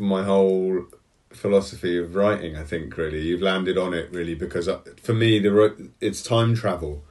[0.00, 0.86] my whole
[1.30, 2.56] philosophy of writing.
[2.56, 6.54] I think really you've landed on it really because uh, for me the it's time
[6.54, 7.04] travel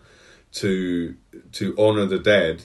[0.53, 1.15] to
[1.51, 2.61] to honor the dead.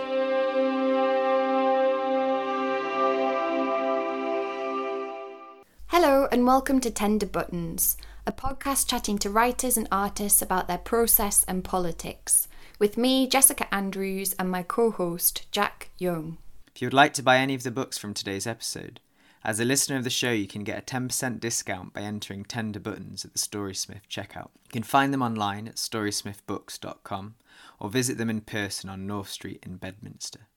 [5.89, 10.79] Hello, and welcome to Tender Buttons, a podcast chatting to writers and artists about their
[10.79, 12.49] process and politics,
[12.79, 16.39] with me, Jessica Andrews, and my co host, Jack Young.
[16.75, 19.01] If you would like to buy any of the books from today's episode,
[19.45, 22.81] as a listener of the show, you can get a 10% discount by entering Tender
[22.81, 24.49] Buttons at the Storysmith checkout.
[24.65, 27.35] You can find them online at storysmithbooks.com
[27.79, 30.49] or visit them in person on North Street in Bedminster.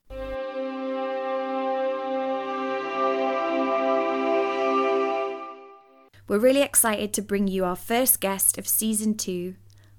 [6.30, 9.56] We're really excited to bring you our first guest of season two,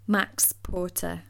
[0.07, 1.25] Max Porter.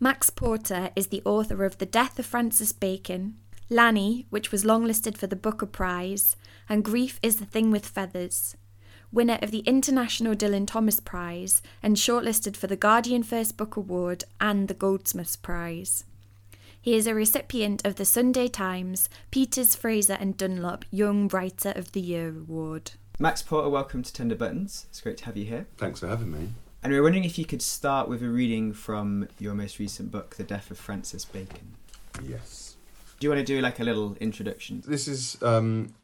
[0.00, 3.38] Max Porter is the author of The Death of Francis Bacon,
[3.70, 6.36] Lanny, which was longlisted for the Booker Prize,
[6.68, 8.56] and Grief is the Thing with Feathers,
[9.12, 14.24] winner of the International Dylan Thomas Prize and shortlisted for the Guardian First Book Award
[14.40, 16.04] and the Goldsmiths Prize.
[16.80, 21.92] He is a recipient of the Sunday Times Peters, Fraser and Dunlop Young Writer of
[21.92, 22.92] the Year Award.
[23.18, 24.86] Max Porter, welcome to Tender Buttons.
[24.90, 25.66] It's great to have you here.
[25.78, 26.48] Thanks for having me.
[26.82, 30.10] And we were wondering if you could start with a reading from your most recent
[30.10, 31.76] book, The Death of Francis Bacon.
[32.22, 32.76] Yes.
[33.18, 34.82] Do you want to do like a little introduction?
[34.86, 35.94] This is um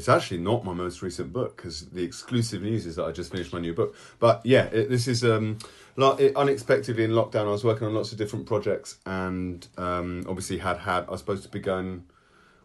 [0.00, 3.30] it's actually not my most recent book because the exclusive news is that I just
[3.30, 3.94] finished my new book.
[4.18, 5.58] But yeah, it, this is um,
[5.98, 7.42] it, unexpectedly in lockdown.
[7.42, 11.04] I was working on lots of different projects and um, obviously had had.
[11.06, 12.06] I was supposed to be going.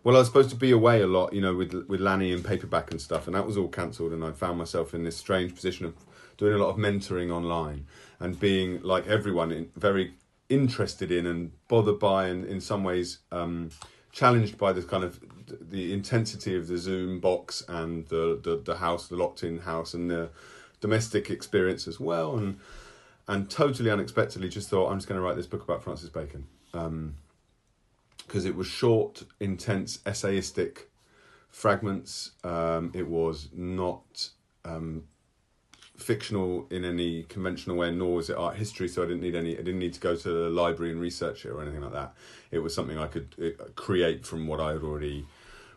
[0.05, 2.41] Well, I was supposed to be away a lot, you know, with with Lanny and
[2.41, 4.13] paperback and stuff, and that was all cancelled.
[4.13, 5.93] And I found myself in this strange position of
[6.37, 7.85] doing a lot of mentoring online
[8.21, 10.13] and being like everyone, in, very
[10.47, 13.71] interested in and bothered by, and in some ways um,
[14.15, 15.19] challenged by this kind of
[15.69, 19.93] the intensity of the Zoom box and the, the, the house, the locked in house,
[19.93, 20.29] and the
[20.79, 22.37] domestic experience as well.
[22.37, 22.57] And
[23.27, 26.45] and totally unexpectedly, just thought I'm just going to write this book about Francis Bacon
[26.71, 30.87] because it was short, intense, essayistic
[31.49, 32.31] fragments.
[32.43, 34.29] Um, it was not
[34.63, 35.03] um,
[35.97, 38.87] fictional in any conventional way, nor was it art history.
[38.87, 39.53] So I didn't need any.
[39.53, 42.13] I didn't need to go to the library and research it or anything like that.
[42.51, 43.35] It was something I could
[43.75, 45.25] create from what I had already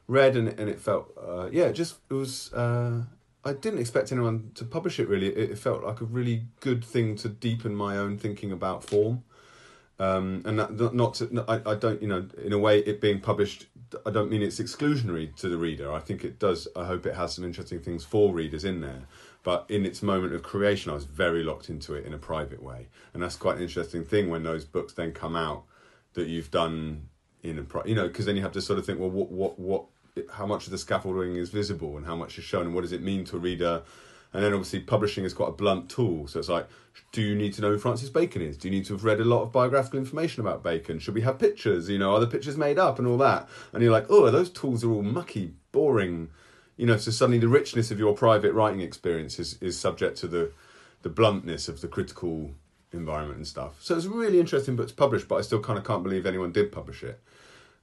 [0.07, 2.53] read, and and it felt uh, yeah, just it was.
[2.53, 3.05] Uh,
[3.45, 5.09] I didn't expect anyone to publish it.
[5.09, 8.85] Really, it, it felt like a really good thing to deepen my own thinking about
[8.85, 9.23] form.
[10.01, 13.01] Um, and that, not, not to, I, I don't, you know, in a way, it
[13.01, 13.67] being published,
[14.07, 15.93] I don't mean it's exclusionary to the reader.
[15.93, 16.69] I think it does.
[16.77, 19.03] I hope it has some interesting things for readers in there.
[19.45, 22.63] But in its moment of creation, I was very locked into it in a private
[22.63, 25.65] way, and that's quite an interesting thing when those books then come out
[26.15, 27.09] that you've done
[27.43, 29.31] in a, pri- you know, because then you have to sort of think, well, what,
[29.31, 29.85] what, what,
[30.33, 32.93] how much of the scaffolding is visible and how much is shown, and what does
[32.93, 33.83] it mean to a reader?
[34.33, 36.27] And then obviously publishing is quite a blunt tool.
[36.27, 36.69] So it's like,
[37.13, 38.59] do you need to know who Francis Bacon is?
[38.59, 40.99] Do you need to have read a lot of biographical information about Bacon?
[40.99, 41.89] Should we have pictures?
[41.89, 43.49] You know, are the pictures made up and all that?
[43.73, 46.29] And you're like, oh, those tools are all mucky, boring.
[46.79, 50.27] You know, so suddenly the richness of your private writing experience is, is subject to
[50.27, 50.53] the
[51.03, 52.51] the bluntness of the critical
[52.93, 53.77] environment and stuff.
[53.81, 56.27] So it's a really interesting book to publish, but I still kind of can't believe
[56.27, 57.21] anyone did publish it.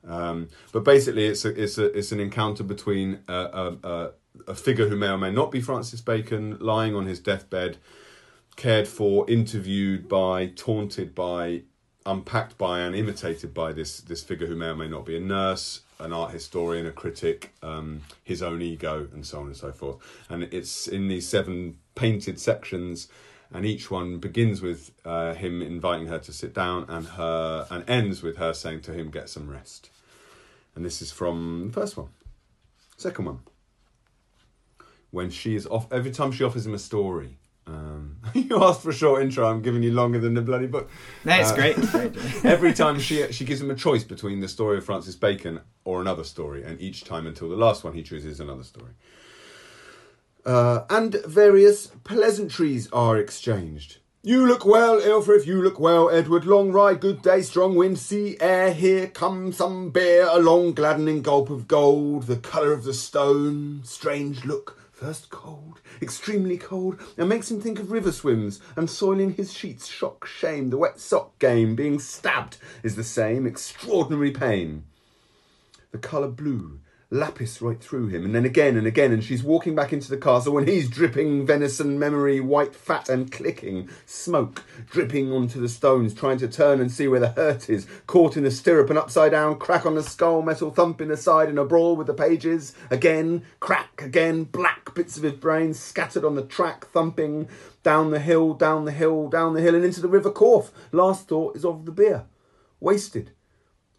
[0.07, 4.11] Um, but basically, it's a, it's a, it's an encounter between a, a,
[4.47, 7.77] a figure who may or may not be Francis Bacon, lying on his deathbed,
[8.55, 11.61] cared for, interviewed by, taunted by,
[12.05, 15.21] unpacked by, and imitated by this this figure who may or may not be a
[15.21, 19.71] nurse, an art historian, a critic, um, his own ego, and so on and so
[19.71, 19.97] forth.
[20.29, 23.07] And it's in these seven painted sections
[23.51, 27.89] and each one begins with uh, him inviting her to sit down and her and
[27.89, 29.89] ends with her saying to him get some rest.
[30.75, 32.09] And this is from the first one.
[32.97, 33.39] Second one.
[35.11, 37.37] When she is off every time she offers him a story
[37.67, 40.89] um, you asked for a short intro i'm giving you longer than the bloody book
[41.25, 42.45] it's Uh, great.
[42.45, 45.99] Every time she she gives him a choice between the story of Francis Bacon or
[46.01, 48.91] another story, and each time until the last one he chooses another story.
[50.45, 53.97] Uh, and various pleasantries are exchanged.
[54.21, 56.45] You look well, Aelfrith, you look well, Edward.
[56.45, 58.73] Long ride, good day, strong wind, sea air.
[58.73, 63.81] Here comes some beer, a long gladdening gulp of gold, the colour of the stone,
[63.83, 69.33] strange look, first cold, extremely cold, and makes him think of river swims and soiling
[69.33, 74.85] his sheets, shock, shame, the wet sock game, being stabbed is the same, extraordinary pain.
[75.91, 76.79] The colour blue,
[77.15, 80.17] lapis right through him, and then again and again, and she's walking back into the
[80.17, 86.13] castle, and he's dripping venison memory, white fat, and clicking smoke dripping onto the stones,
[86.13, 89.31] trying to turn and see where the hurt is, caught in the stirrup and upside
[89.31, 92.13] down, crack on the skull, metal thump in the side, in a brawl with the
[92.13, 97.47] pages, again, crack, again, black bits of his brain scattered on the track, thumping
[97.83, 100.71] down the hill, down the hill, down the hill, and into the river Corfe.
[100.91, 102.25] Last thought is of the beer,
[102.79, 103.31] wasted.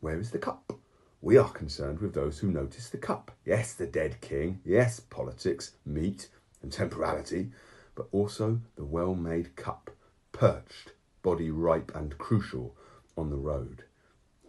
[0.00, 0.78] Where is the cup?
[1.26, 3.32] We are concerned with those who notice the cup.
[3.44, 4.61] Yes, the dead king.
[4.64, 6.28] Yes, politics, meat,
[6.62, 7.49] and temporality,
[7.96, 9.90] but also the well made cup,
[10.31, 10.93] perched,
[11.25, 12.76] body ripe and crucial,
[13.19, 13.82] on the road.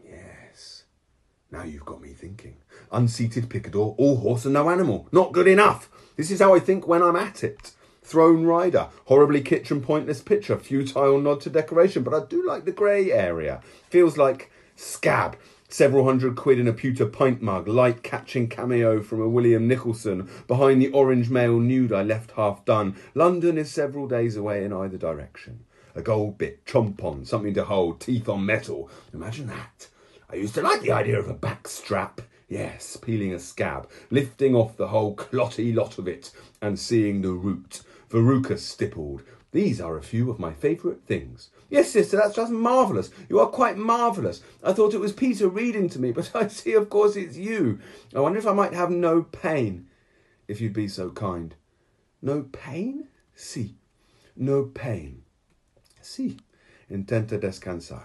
[0.06, 0.84] Yes.
[1.50, 2.58] Now you've got me thinking.
[2.92, 5.08] Unseated picador, all horse and no animal.
[5.12, 5.90] Not good enough.
[6.16, 7.72] This is how I think when I'm at it.
[8.04, 12.72] Throne rider, horribly kitchen pointless picture, futile nod to decoration, but I do like the
[12.72, 13.62] grey area.
[13.90, 15.38] Feels like scab,
[15.70, 20.30] Several hundred quid in a pewter pint mug, light catching cameo from a William Nicholson,
[20.48, 22.96] behind the orange male nude I left half done.
[23.14, 25.66] London is several days away in either direction.
[25.94, 28.90] A gold bit, chomp on, something to hold, teeth on metal.
[29.14, 29.90] Imagine that.
[30.30, 32.22] I used to like the idea of a back strap.
[32.48, 36.32] Yes, peeling a scab, lifting off the whole clotty lot of it,
[36.62, 37.82] and seeing the root.
[38.10, 39.24] Verruca stippled.
[39.52, 41.50] These are a few of my favourite things.
[41.70, 43.10] Yes, sister, that's just marvellous.
[43.28, 44.42] You are quite marvellous.
[44.64, 47.80] I thought it was Peter reading to me, but I see, of course, it's you.
[48.16, 49.88] I wonder if I might have no pain,
[50.48, 51.56] if you'd be so kind.
[52.22, 53.08] No pain?
[53.36, 53.76] Si.
[54.36, 55.24] No pain.
[56.02, 56.38] Si.
[56.90, 58.04] Intenta descansar.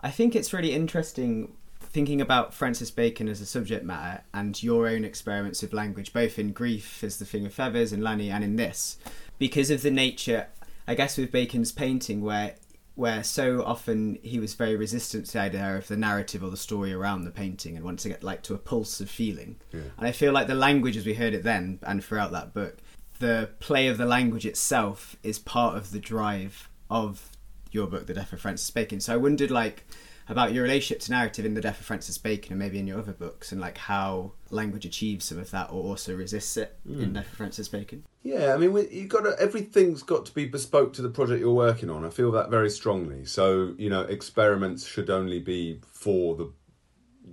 [0.00, 4.88] I think it's really interesting thinking about Francis Bacon as a subject matter and your
[4.88, 8.44] own experiments of language, both in Grief as the Thing of Feathers and Lanny and
[8.44, 8.98] in this,
[9.38, 10.48] because of the nature,
[10.86, 12.54] I guess, with Bacon's painting, where
[12.98, 16.56] where so often he was very resistant to the idea of the narrative or the
[16.56, 19.54] story around the painting and wanted to get like to a pulse of feeling.
[19.72, 19.82] Yeah.
[19.96, 22.78] And I feel like the language as we heard it then and throughout that book,
[23.20, 27.30] the play of the language itself is part of the drive of
[27.70, 28.98] your book, The Death of Francis Bacon.
[28.98, 29.86] So I wondered like
[30.28, 32.98] about your relationship to narrative in The Death of Francis Bacon and maybe in your
[32.98, 37.00] other books and like how language achieves some of that or also resists it Hmm.
[37.00, 38.04] in Death of Francis Bacon.
[38.22, 41.52] Yeah, I mean, you got to, everything's got to be bespoke to the project you're
[41.52, 42.04] working on.
[42.04, 43.24] I feel that very strongly.
[43.24, 46.52] So you know, experiments should only be for the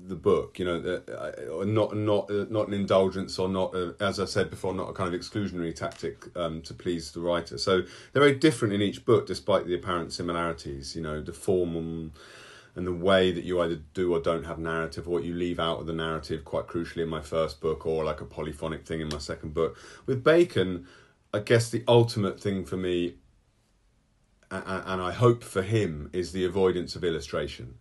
[0.07, 0.59] the book.
[0.59, 4.49] You know, uh, not not uh, not an indulgence or not, uh, as I said
[4.49, 7.57] before, not a kind of exclusionary tactic um, to please the writer.
[7.57, 7.81] So
[8.13, 10.95] they're very different in each book, despite the apparent similarities.
[10.95, 11.75] You know, the form
[12.75, 15.59] and, the way that you either do or don't have narrative, or what you leave
[15.59, 19.01] out of the narrative, quite crucially in my first book, or like a polyphonic thing
[19.01, 19.77] in my second book.
[20.05, 20.87] With Bacon,
[21.33, 23.15] I guess the ultimate thing for me,
[24.51, 27.75] and I hope for him, is the avoidance of illustration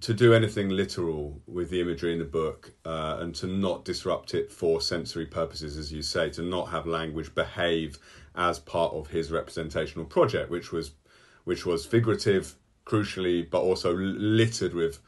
[0.00, 4.34] to do anything literal with the imagery in the book uh, and to not disrupt
[4.34, 7.98] it for sensory purposes, as you say, to not have language behave
[8.34, 10.92] as part of his representational project, which was
[11.44, 15.00] which was figurative, crucially, but also littered with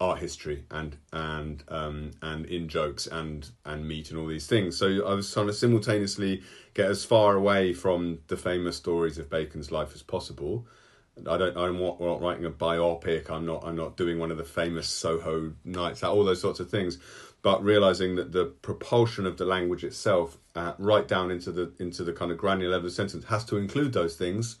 [0.00, 4.76] art history and and um, and in jokes and and meat and all these things.
[4.76, 6.42] So I was trying to simultaneously
[6.74, 10.66] get as far away from the famous stories of Bacon's life as possible.
[11.28, 11.56] I don't.
[11.56, 13.30] I'm not, not writing a biopic.
[13.30, 13.64] I'm not.
[13.64, 16.02] I'm not doing one of the famous Soho nights.
[16.02, 16.98] All those sorts of things,
[17.42, 22.04] but realizing that the propulsion of the language itself, uh, right down into the into
[22.04, 24.56] the kind of granular level of sentence, has to include those things,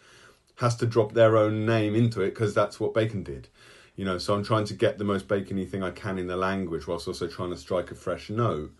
[0.60, 3.48] has to drop their own name into it because that's what Bacon did.
[3.96, 6.36] You know, so I'm trying to get the most bacony thing I can in the
[6.36, 8.72] language, whilst also trying to strike a fresh note.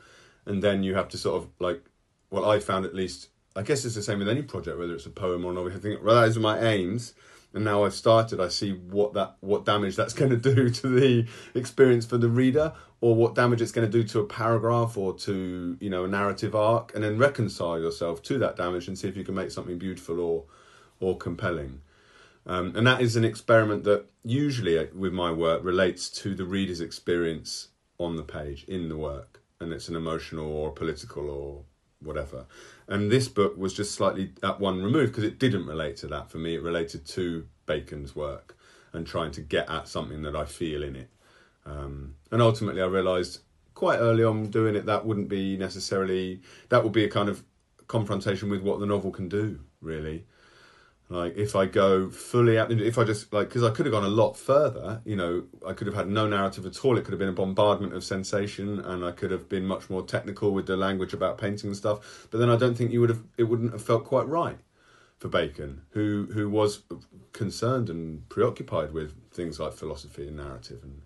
[0.47, 1.83] And then you have to sort of like,
[2.31, 3.29] well, I found at least.
[3.57, 5.73] I guess it's the same with any project, whether it's a poem or a novel.
[5.73, 7.15] I think well, those are my aims
[7.53, 10.89] and now I've started, I see what that what damage that's going to do to
[10.89, 14.97] the experience for the reader, or what damage it's going to do to a paragraph
[14.97, 18.99] or to you know a narrative arc, and then reconcile yourself to that damage and
[18.99, 20.45] see if you can make something beautiful or
[21.01, 21.81] or compelling.
[22.47, 26.45] Um, and that is an experiment that usually uh, with my work relates to the
[26.45, 31.63] reader's experience on the page in the work, and it's an emotional or political or
[32.03, 32.47] whatever.
[32.89, 36.31] And this book was just slightly at one remove because it didn't relate to that
[36.31, 36.55] for me.
[36.55, 38.57] It related to Bacon's work
[38.93, 41.11] and trying to get at something that I feel in it.
[41.67, 43.41] Um, and ultimately, I realised
[43.75, 47.45] quite early on doing it that wouldn't be necessarily that would be a kind of
[47.87, 50.25] confrontation with what the novel can do, really.
[51.11, 54.05] Like if I go fully out, if I just like because I could have gone
[54.05, 55.03] a lot further.
[55.05, 56.97] You know, I could have had no narrative at all.
[56.97, 60.03] It could have been a bombardment of sensation, and I could have been much more
[60.03, 62.29] technical with the language about painting and stuff.
[62.31, 63.25] But then I don't think you would have.
[63.37, 64.59] It wouldn't have felt quite right
[65.19, 66.85] for Bacon, who who was
[67.33, 71.03] concerned and preoccupied with things like philosophy and narrative, and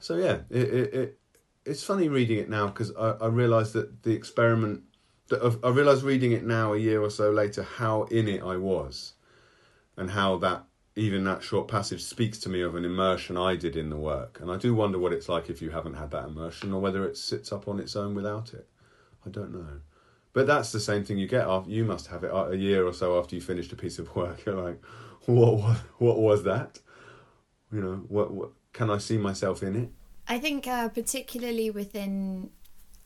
[0.00, 1.18] so yeah, it it it,
[1.64, 4.82] it's funny reading it now because I, I realised that the experiment
[5.28, 8.56] that I, realised reading it now a year or so later how in it I
[8.56, 9.14] was,
[10.00, 10.64] and how that
[10.96, 14.38] even that short passage speaks to me of an immersion I did in the work.
[14.40, 17.04] And I do wonder what it's like if you haven't had that immersion, or whether
[17.04, 18.66] it sits up on its own without it.
[19.24, 19.80] I don't know.
[20.32, 22.92] But that's the same thing you get after you must have it a year or
[22.92, 24.42] so after you finished a piece of work.
[24.46, 24.82] You're like,
[25.26, 26.80] what what, what was that?
[27.70, 29.90] You know, what, what can I see myself in it?
[30.26, 32.50] I think uh, particularly within,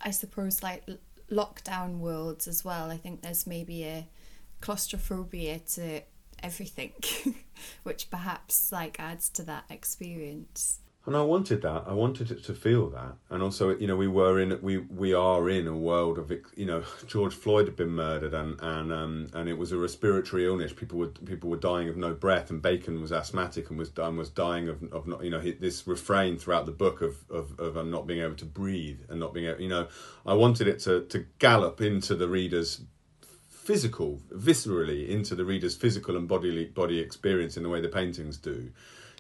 [0.00, 0.88] I suppose, like
[1.30, 2.90] lockdown worlds as well.
[2.90, 4.06] I think there's maybe a
[4.60, 6.02] claustrophobia to
[6.44, 6.92] everything,
[7.82, 10.80] which perhaps like adds to that experience.
[11.06, 11.84] And I wanted that.
[11.86, 13.16] I wanted it to feel that.
[13.28, 16.64] And also, you know, we were in we we are in a world of you
[16.64, 20.72] know George Floyd had been murdered and and um, and it was a respiratory illness.
[20.72, 24.16] People were people were dying of no breath, and Bacon was asthmatic and was and
[24.16, 27.76] was dying of of not you know this refrain throughout the book of of of
[27.76, 29.88] um, not being able to breathe and not being able you know
[30.24, 32.80] I wanted it to to gallop into the reader's
[33.64, 38.37] physical, viscerally into the reader's physical and bodily body experience in the way the paintings
[38.37, 38.71] do.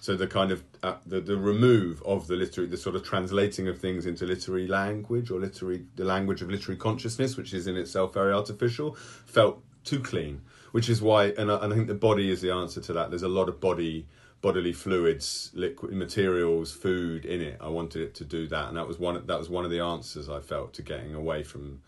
[0.00, 3.68] So the kind of uh, the the remove of the literary, the sort of translating
[3.68, 7.76] of things into literary language or literary the language of literary consciousness, which is in
[7.76, 10.42] itself very artificial, felt too clean.
[10.72, 13.08] Which is why, and I, and I think the body is the answer to that.
[13.08, 14.06] There's a lot of body
[14.42, 17.56] bodily fluids, liquid materials, food in it.
[17.58, 19.24] I wanted it to do that, and that was one.
[19.24, 21.80] That was one of the answers I felt to getting away from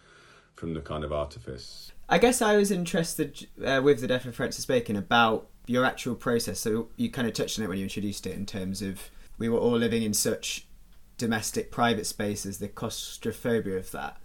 [0.54, 1.92] from the kind of artifice.
[2.08, 6.14] I guess I was interested uh, with the death of Francis Bacon about your actual
[6.14, 6.60] process.
[6.60, 9.48] So you kind of touched on it when you introduced it in terms of we
[9.48, 10.66] were all living in such
[11.18, 14.18] domestic private spaces, the claustrophobia of that.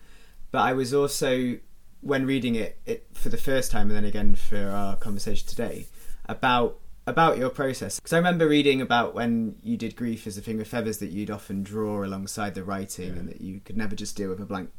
[0.51, 1.57] But I was also
[2.01, 5.85] when reading it, it for the first time and then again for our conversation today
[6.27, 10.41] about about your process because I remember reading about when you did grief as a
[10.41, 13.19] thing with feathers that you'd often draw alongside the writing yeah.
[13.19, 14.69] and that you could never just deal with a blank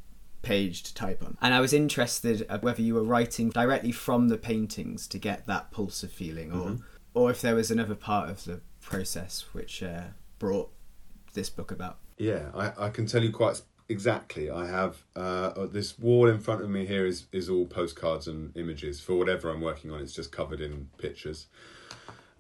[0.43, 1.37] page to type on.
[1.41, 5.71] And I was interested whether you were writing directly from the paintings to get that
[5.71, 6.83] pulse of feeling, or mm-hmm.
[7.15, 10.03] or if there was another part of the process which uh,
[10.39, 10.71] brought
[11.35, 11.99] this book about.
[12.19, 14.51] Yeah, I, I can tell you quite exactly.
[14.51, 18.27] I have uh, uh, this wall in front of me here is is all postcards
[18.29, 20.01] and images for whatever I'm working on.
[20.01, 21.47] It's just covered in pictures.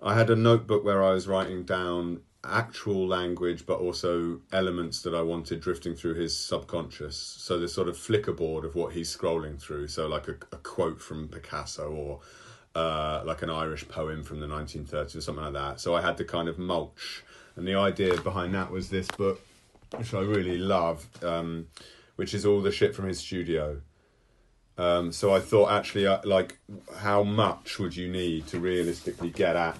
[0.02, 5.14] I had a notebook where I was writing down actual language, but also elements that
[5.14, 7.16] I wanted drifting through his subconscious.
[7.16, 9.88] So this sort of flicker board of what he's scrolling through.
[9.88, 12.20] So like a, a quote from Picasso or
[12.74, 15.80] uh, like an Irish poem from the 1930s or something like that.
[15.80, 17.22] So I had to kind of mulch.
[17.56, 19.40] And the idea behind that was this book,
[19.96, 21.66] which I really love, um,
[22.16, 23.80] which is all the shit from his studio.
[24.78, 26.58] Um, so I thought actually, uh, like,
[26.96, 29.76] how much would you need to realistically get at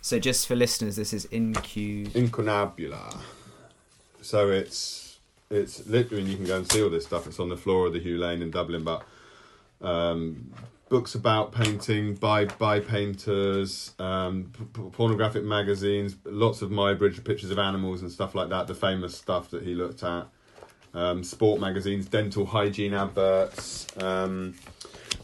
[0.00, 2.08] so just for listeners, this is Incu...
[2.10, 3.18] Incunabula.
[4.22, 5.18] So it's
[5.50, 7.26] it's literally, you can go and see all this stuff.
[7.26, 9.02] It's on the floor of the Hugh Lane in Dublin, but
[9.80, 10.52] um,
[10.88, 14.52] books about painting by by painters, um,
[14.92, 18.68] pornographic magazines, lots of Muybridge pictures of animals and stuff like that.
[18.68, 20.28] The famous stuff that he looked at,
[20.94, 24.54] um, sport magazines, dental hygiene adverts, um,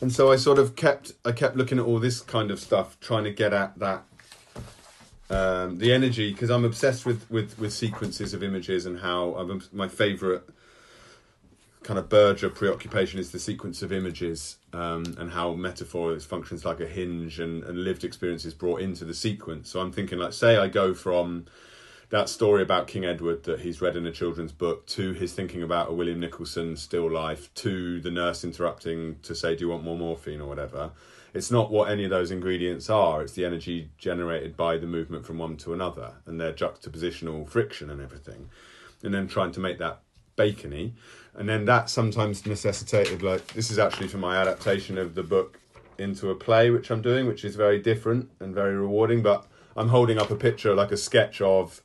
[0.00, 2.98] and so I sort of kept I kept looking at all this kind of stuff,
[3.00, 4.04] trying to get at that
[5.28, 9.62] um, the energy because I'm obsessed with, with with sequences of images and how I'm,
[9.72, 10.48] my favorite
[11.82, 16.80] kind of Berger preoccupation is the sequence of images um, and how metaphor functions like
[16.80, 19.70] a hinge and, and lived experiences brought into the sequence.
[19.70, 21.46] So I'm thinking like say I go from
[22.10, 25.62] that story about King Edward that he's read in a children's book to his thinking
[25.62, 29.82] about a William Nicholson still life to the nurse interrupting to say do you want
[29.82, 30.92] more morphine or whatever
[31.36, 33.22] it's not what any of those ingredients are.
[33.22, 37.90] It's the energy generated by the movement from one to another and their juxtapositional friction
[37.90, 38.48] and everything
[39.02, 40.00] and then trying to make that
[40.36, 40.94] bacony.
[41.34, 45.60] And then that sometimes necessitated like this is actually for my adaptation of the book
[45.98, 49.88] into a play which i'm doing which is very different and very rewarding but i'm
[49.88, 51.80] holding up a picture like a sketch of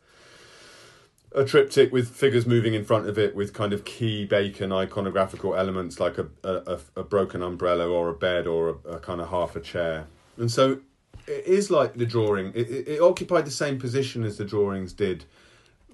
[1.34, 5.58] a triptych with figures moving in front of it with kind of key bacon iconographical
[5.58, 9.30] elements like a, a, a broken umbrella or a bed or a, a, kind of
[9.30, 10.08] half a chair.
[10.38, 10.80] And so
[11.28, 14.92] it is like the drawing, it, it, it occupied the same position as the drawings
[14.92, 15.26] did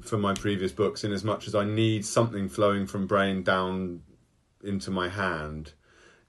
[0.01, 4.01] for my previous books, in as much as I need something flowing from brain down
[4.63, 5.73] into my hand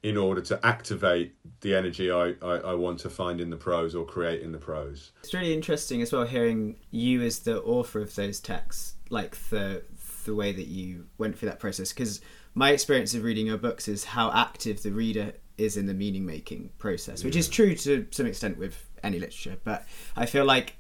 [0.03, 3.97] in order to activate the energy I, I, I, want to find in the prose
[3.97, 5.11] or create in the prose.
[5.21, 9.83] It's really interesting as well hearing you as the author of those texts like the
[10.25, 12.21] the way that you went through that process because
[12.55, 16.27] my experience of reading your books is how active the reader is in the meaning
[16.27, 17.41] making process which yeah.
[17.41, 19.87] is true to some extent with any literature but
[20.17, 20.77] i feel like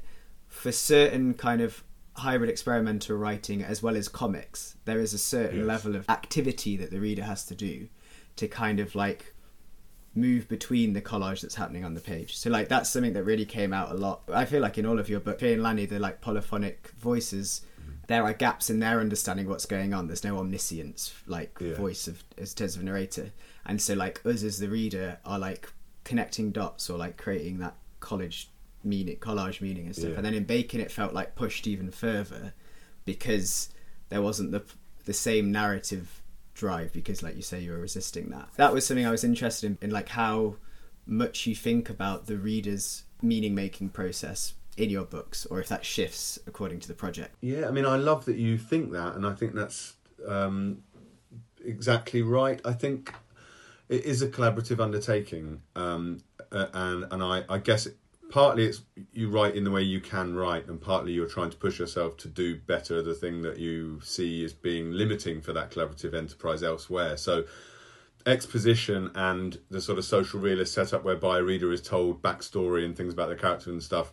[0.48, 1.82] for certain kind of
[2.18, 5.66] hybrid experimental writing as well as comics, there is a certain Yes.
[5.66, 7.88] level of activity that the reader has to do
[8.38, 9.34] to kind of like
[10.14, 12.36] move between the collage that's happening on the page.
[12.36, 14.22] So like that's something that really came out a lot.
[14.32, 17.62] I feel like in all of your book, Faye and Lanny, they're like polyphonic voices.
[17.80, 17.90] Mm-hmm.
[18.08, 20.06] There are gaps in their understanding what's going on.
[20.08, 21.74] There's no omniscience like Yeah.
[21.74, 23.30] voice of as terms of narrator.
[23.66, 25.70] And so like us as the reader are like
[26.04, 28.50] connecting dots or like creating that college
[28.82, 30.10] meaning collage meaning and stuff.
[30.10, 30.16] Yeah.
[30.16, 32.54] And then in Bacon it felt like pushed even further
[33.04, 33.68] because
[34.08, 34.62] there wasn't the
[35.04, 36.17] the same narrative
[36.58, 39.66] drive because like you say you were resisting that that was something i was interested
[39.70, 40.56] in in like how
[41.06, 45.84] much you think about the reader's meaning making process in your books or if that
[45.84, 49.26] shifts according to the project Yeah, I mean, I love that you think that, and
[49.26, 49.96] I think that's
[50.26, 50.82] um,
[51.64, 52.60] exactly right.
[52.64, 53.12] I think
[53.88, 56.22] it is a collaborative undertaking, um,
[56.52, 57.88] and and I, I guess
[58.30, 58.82] partly it's
[59.12, 62.16] you write in the way you can write, and partly you're trying to push yourself
[62.18, 66.62] to do better the thing that you see as being limiting for that collaborative enterprise
[66.62, 67.16] elsewhere.
[67.16, 67.44] So
[68.26, 72.96] exposition and the sort of social realist setup whereby a reader is told backstory and
[72.96, 74.12] things about the character and stuff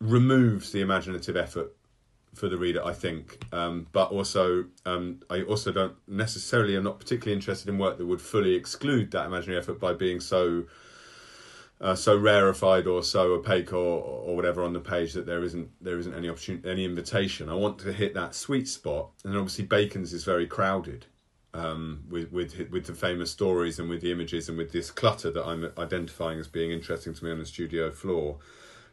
[0.00, 1.74] removes the imaginative effort
[2.34, 3.42] for the reader, I think.
[3.52, 8.06] Um, but also, um, I also don't necessarily am not particularly interested in work that
[8.06, 10.64] would fully exclude that imaginary effort by being so
[11.80, 15.70] uh, so rarefied or so opaque or, or whatever on the page that there isn't
[15.80, 17.48] there isn't any opportunity any invitation.
[17.48, 21.06] I want to hit that sweet spot, and obviously Bacon's is very crowded
[21.54, 25.30] um, with with with the famous stories and with the images and with this clutter
[25.30, 28.38] that I'm identifying as being interesting to me on the studio floor.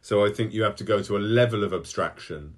[0.00, 2.54] So I think you have to go to a level of abstraction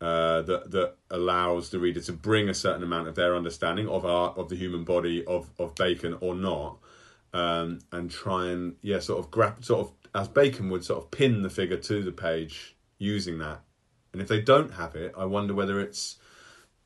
[0.00, 4.04] uh, that that allows the reader to bring a certain amount of their understanding of
[4.04, 6.76] art, of the human body, of of Bacon or not,
[7.36, 11.10] um, and try and yeah, sort of grab, sort of as Bacon would sort of
[11.10, 13.60] pin the figure to the page using that.
[14.12, 16.16] And if they don't have it, I wonder whether it's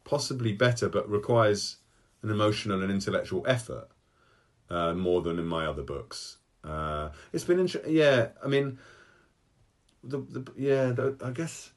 [0.03, 1.77] possibly better, but requires
[2.23, 3.89] an emotional and intellectual effort
[4.69, 6.39] uh, more than in my other books.
[6.65, 7.95] Uh, it's been interesting.
[7.95, 8.79] Yeah, I mean,
[10.03, 11.71] the the yeah, the, I guess.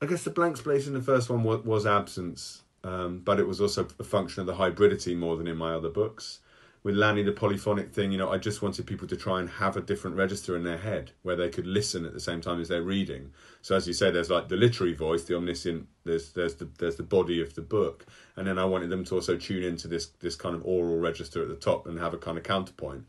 [0.00, 3.48] I guess the blank space in the first one was, was absence, um, but it
[3.48, 6.38] was also a function of the hybridity more than in my other books.
[6.82, 9.76] With Lanny, the polyphonic thing, you know, I just wanted people to try and have
[9.76, 12.68] a different register in their head where they could listen at the same time as
[12.68, 13.32] they're reading.
[13.62, 15.88] So as you say, there's like the literary voice, the omniscient.
[16.04, 19.16] There's there's the there's the body of the book, and then I wanted them to
[19.16, 22.18] also tune into this this kind of oral register at the top and have a
[22.18, 23.04] kind of counterpoint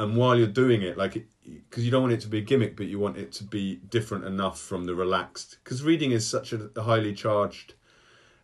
[0.00, 2.74] and while you're doing it like because you don't want it to be a gimmick
[2.76, 6.52] but you want it to be different enough from the relaxed because reading is such
[6.52, 7.74] a, a highly charged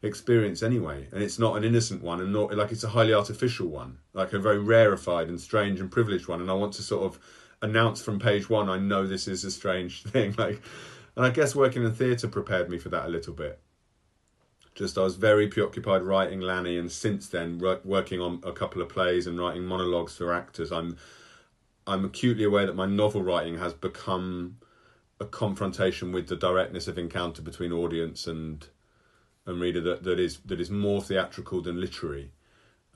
[0.07, 3.69] experience anyway and it's not an innocent one and not like it's a highly artificial
[3.69, 7.05] one like a very rarefied and strange and privileged one and i want to sort
[7.05, 7.19] of
[7.63, 10.63] announce from page one i know this is a strange thing like
[11.17, 13.61] and i guess working in theatre prepared me for that a little bit
[14.77, 18.83] just I was very preoccupied writing Lanny, and since then wo- working on a couple
[18.83, 20.71] of plays and writing monologues for actors.
[20.71, 20.99] I'm
[21.87, 24.59] I'm acutely aware that my novel writing has become
[25.19, 28.69] a confrontation with the directness of encounter between audience and
[29.47, 32.31] and reader that, that is that is more theatrical than literary.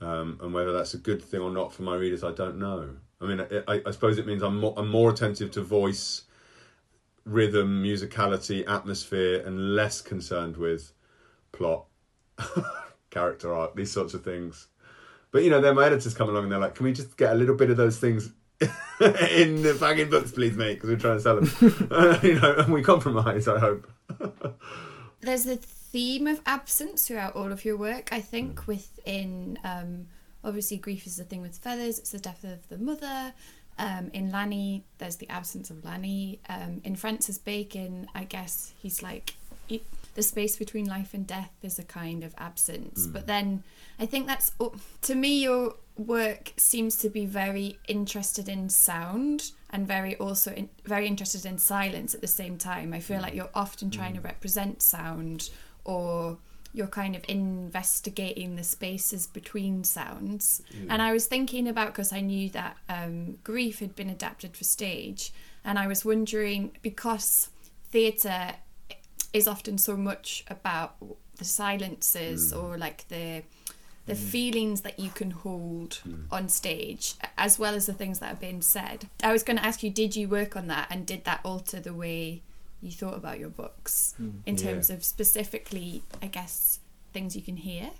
[0.01, 2.89] Um, and whether that's a good thing or not for my readers, I don't know.
[3.21, 6.23] I mean, I, I, suppose it means I'm more, I'm more attentive to voice,
[7.23, 10.91] rhythm, musicality, atmosphere, and less concerned with
[11.51, 11.85] plot,
[13.11, 14.69] character arc, these sorts of things.
[15.29, 17.31] But you know, then my editors come along and they're like, "Can we just get
[17.31, 20.81] a little bit of those things in the fucking books, please, mate?
[20.81, 23.47] Because we're trying to sell them." you know, and we compromise.
[23.47, 23.87] I hope.
[25.21, 25.59] There's a
[25.91, 30.07] theme of absence throughout all of your work, I think, within um,
[30.43, 33.33] obviously grief is the thing with feathers, it's the death of the mother.
[33.77, 36.39] Um, in Lanny, there's the absence of Lanny.
[36.49, 39.33] Um, in Francis Bacon, I guess he's like
[39.67, 39.83] he,
[40.15, 43.07] the space between life and death is a kind of absence.
[43.07, 43.63] But then
[43.99, 44.51] I think that's
[45.03, 50.69] to me your work seems to be very interested in sound and very also in,
[50.85, 52.93] very interested in silence at the same time.
[52.93, 55.49] I feel like you're often trying to represent sound
[55.83, 56.37] or
[56.73, 60.61] you're kind of investigating the spaces between sounds.
[60.73, 60.87] Mm.
[60.89, 64.63] And I was thinking about because I knew that um, Grief had been adapted for
[64.63, 65.33] stage,
[65.65, 67.49] and I was wondering because
[67.89, 68.53] theatre
[69.33, 70.95] is often so much about
[71.37, 72.61] the silences mm.
[72.61, 73.43] or like the
[74.07, 74.17] the mm.
[74.17, 78.61] feelings that you can hold on stage as well as the things that are being
[78.61, 79.07] said.
[79.23, 81.79] I was going to ask you did you work on that and did that alter
[81.79, 82.41] the way
[82.81, 84.33] you thought about your books mm.
[84.45, 84.63] in Yeah.
[84.63, 86.79] terms of specifically I guess
[87.13, 87.91] things you can hear?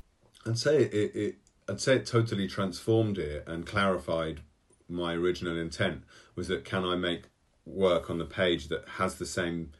[0.45, 1.35] I'd say it, it.
[1.69, 4.41] I'd say it totally transformed it and clarified
[4.89, 6.03] my original intent.
[6.35, 7.23] Was that can I make
[7.65, 9.71] work on the page that has the same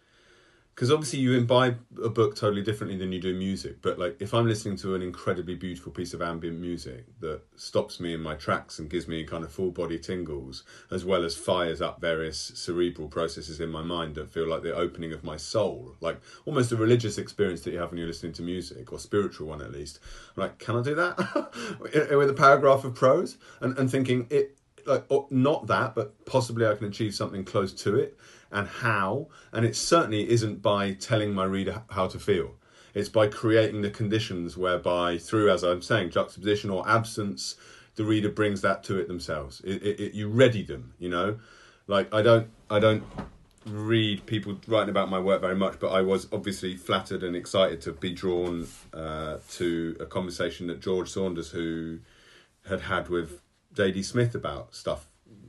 [0.75, 3.81] because obviously you imbibe a book totally differently than you do music.
[3.81, 7.99] But like if I'm listening to an incredibly beautiful piece of ambient music that stops
[7.99, 11.35] me in my tracks and gives me kind of full body tingles, as well as
[11.35, 15.37] fires up various cerebral processes in my mind that feel like the opening of my
[15.37, 18.99] soul, like almost a religious experience that you have when you're listening to music or
[18.99, 19.99] spiritual one at least.
[20.35, 23.37] I'm like, can I do that with a paragraph of prose?
[23.59, 27.95] And and thinking it like not that, but possibly I can achieve something close to
[27.95, 28.17] it
[28.51, 29.27] and how.
[29.51, 32.55] And it certainly isn't by telling my reader how to feel.
[32.93, 37.55] It's by creating the conditions whereby, through, as I'm saying, juxtaposition or absence,
[37.95, 39.61] the reader brings that to it themselves.
[39.61, 41.39] It, it, it, you ready them, you know.
[41.87, 43.03] Like I don't, I don't
[43.65, 47.81] read people writing about my work very much, but I was obviously flattered and excited
[47.81, 51.99] to be drawn uh, to a conversation that George Saunders, who
[52.67, 53.41] had had with
[53.75, 55.07] Zadie Smith about stuff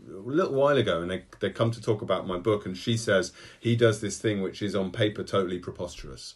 [0.09, 2.97] a little while ago and they, they come to talk about my book and she
[2.97, 6.35] says he does this thing which is on paper totally preposterous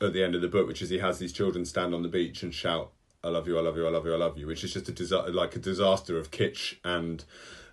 [0.00, 2.08] at the end of the book which is he has these children stand on the
[2.08, 4.46] beach and shout I love you I love you I love you I love you
[4.46, 7.24] which is just a disa- like a disaster of kitsch and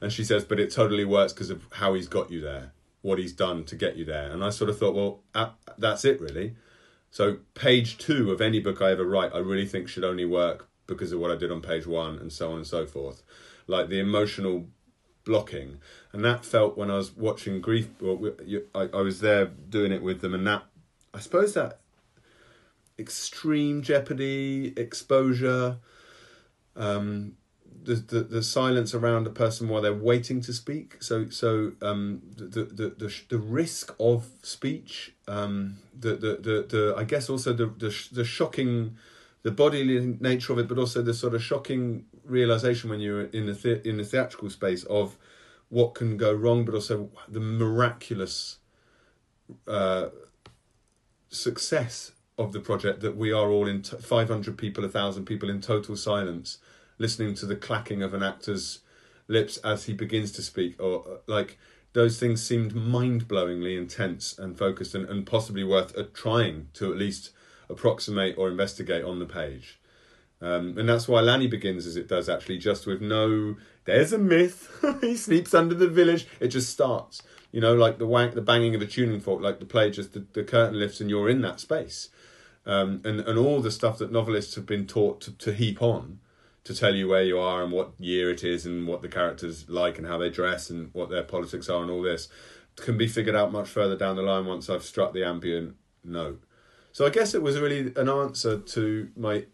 [0.02, 3.20] and she says but it totally works because of how he's got you there what
[3.20, 5.22] he's done to get you there and I sort of thought well
[5.78, 6.56] that's it really.
[7.12, 10.68] So page 2 of any book I ever write I really think should only work
[10.88, 13.24] because of what I did on page 1 and so on and so forth
[13.68, 14.68] like the emotional
[15.24, 15.80] blocking,
[16.14, 17.90] and that felt when I was watching Grief.
[18.00, 18.32] Well,
[18.74, 20.64] I, I was there doing it with them, and that
[21.14, 21.80] I suppose that
[22.98, 25.78] extreme jeopardy, exposure,
[26.76, 27.34] um,
[27.84, 31.02] the, the the silence around a person while they're waiting to speak.
[31.02, 36.96] So so um, the, the the the risk of speech, um, the, the the the
[36.96, 38.98] I guess also the the the shocking
[39.46, 43.46] the bodily nature of it, but also the sort of shocking realization when you're in
[43.46, 45.18] the, the in the theatrical space of
[45.70, 48.58] what can go wrong, but also the miraculous
[49.68, 50.08] uh,
[51.30, 55.62] success of the project that we are all in t- 500 people, 1,000 people in
[55.62, 56.58] total silence,
[56.98, 58.80] listening to the clacking of an actor's
[59.28, 61.60] lips as he begins to speak, or uh, like
[61.94, 66.98] those things seemed mind blowingly intense and focused and, and possibly worth trying to at
[66.98, 67.30] least
[67.70, 69.80] approximate or investigate on the page.
[70.42, 74.18] Um, and that's why Lanny begins as it does, actually, just with no, there's a
[74.18, 74.70] myth,
[75.02, 76.28] he sleeps under the village.
[76.40, 79.60] It just starts, you know, like the wank, the banging of a tuning fork, like
[79.60, 82.10] the play, just the, the curtain lifts and you're in that space.
[82.66, 86.20] Um, and, and all the stuff that novelists have been taught to, to heap on
[86.64, 89.70] to tell you where you are and what year it is and what the characters
[89.70, 92.28] like and how they dress and what their politics are and all this
[92.76, 96.44] can be figured out much further down the line once I've struck the ambient note.
[96.96, 99.48] So I guess it was really an answer to my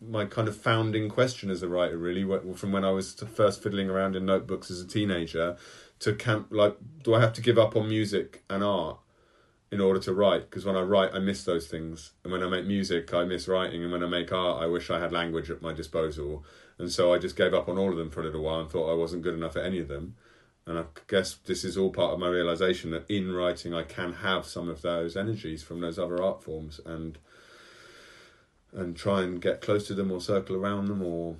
[0.00, 2.24] my kind of founding question as a writer, really,
[2.56, 5.56] from when I was first fiddling around in notebooks as a teenager
[6.00, 6.48] to camp.
[6.50, 8.98] Like, do I have to give up on music and art
[9.70, 10.50] in order to write?
[10.50, 13.46] Because when I write, I miss those things, and when I make music, I miss
[13.46, 16.44] writing, and when I make art, I wish I had language at my disposal.
[16.78, 18.68] And so I just gave up on all of them for a little while and
[18.68, 20.16] thought I wasn't good enough at any of them.
[20.66, 24.12] And I guess this is all part of my realization that in writing I can
[24.12, 27.18] have some of those energies from those other art forms and
[28.72, 31.36] and try and get close to them or circle around them or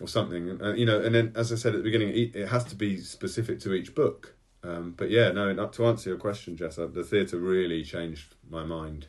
[0.00, 0.48] or something.
[0.48, 2.98] And, you know, and then as I said at the beginning, it, has to be
[2.98, 4.34] specific to each book.
[4.62, 5.54] Um, but yeah, no.
[5.66, 9.06] To answer your question, Jess, uh, the theatre really changed my mind,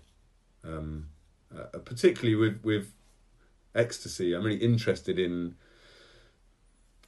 [0.64, 1.08] um,
[1.54, 2.94] uh, particularly with with
[3.76, 4.34] ecstasy.
[4.34, 5.56] I'm really interested in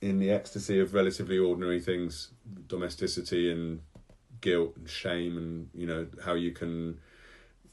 [0.03, 2.31] in the ecstasy of relatively ordinary things,
[2.67, 3.79] domesticity and
[4.41, 6.99] guilt and shame, and you know how you can,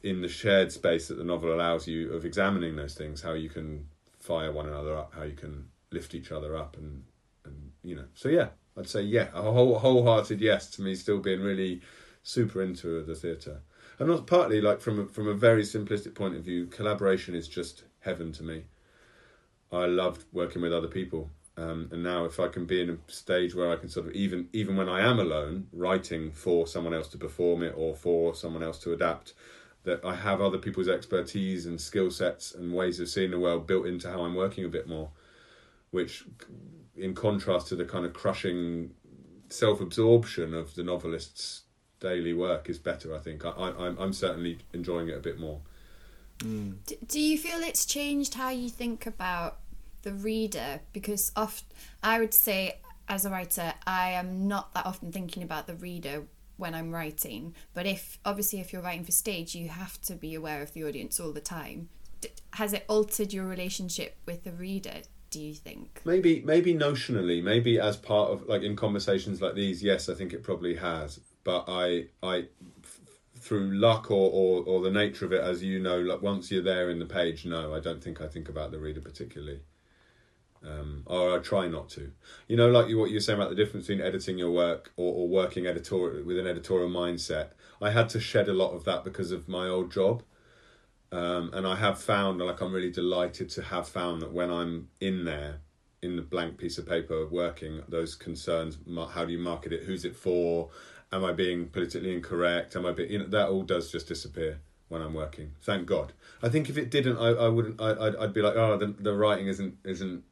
[0.05, 3.49] in the shared space that the novel allows you of examining those things, how you
[3.49, 3.85] can
[4.21, 7.03] fire one another up, how you can lift each other up, and
[7.45, 8.07] and you know.
[8.15, 10.95] So yeah, I'd say yeah, a whole wholehearted yes to me.
[10.95, 11.81] Still being really
[12.23, 13.59] super into the theatre,
[13.99, 16.67] and not partly like from a, from a very simplistic point of view.
[16.67, 18.67] Collaboration is just heaven to me.
[19.73, 23.13] I loved working with other people um, and now, if I can be in a
[23.13, 26.95] stage where I can sort of even even when I am alone, writing for someone
[26.95, 29.35] else to perform it or for someone else to adapt,
[29.85, 33.67] that I have other people's expertise and skill sets and ways of seeing the world
[33.67, 35.11] built into how I'm working a bit more,
[35.91, 36.25] which,
[36.97, 38.93] in contrast to the kind of crushing
[39.49, 41.63] self absorption of the novelist's
[41.99, 43.15] daily work, is better.
[43.15, 45.61] I think I, I I'm I'm certainly enjoying it a bit more.
[46.39, 46.77] Mm.
[47.07, 49.60] Do you feel it's changed how you think about
[50.03, 51.65] the reader because oft
[52.03, 56.25] I would say as a writer I am not that often thinking about the reader
[56.57, 57.55] when I'm writing.
[57.73, 60.85] But if obviously if you're writing for stage you have to be aware of the
[60.85, 61.89] audience all the time.
[62.55, 66.01] Has it altered your relationship with the reader do you think?
[66.05, 70.33] Maybe maybe notionally maybe as part of like in conversations like these yes I think
[70.33, 71.21] it probably has.
[71.45, 72.47] But I I
[73.41, 76.63] through luck or, or or the nature of it, as you know, like once you're
[76.63, 79.61] there in the page, no, I don't think I think about the reader particularly.
[80.63, 82.13] Um, or I try not to.
[82.47, 84.93] You know, like you, what you were saying about the difference between editing your work
[84.97, 87.51] or, or working editorial with an editorial mindset.
[87.81, 90.23] I had to shed a lot of that because of my old job.
[91.13, 94.89] Um, and I have found, like, I'm really delighted to have found that when I'm
[95.01, 95.61] in there,
[96.03, 98.79] in the blank piece of paper working, those concerns,
[99.11, 100.69] how do you market it, who's it for,
[101.13, 104.61] am I being politically incorrect, am I being, you know, that all does just disappear
[104.89, 105.53] when I'm working.
[105.63, 106.13] Thank God.
[106.43, 108.87] I think if it didn't, I, I wouldn't, I, I'd, I'd be like, oh, the,
[108.87, 110.25] the writing isn't, isn't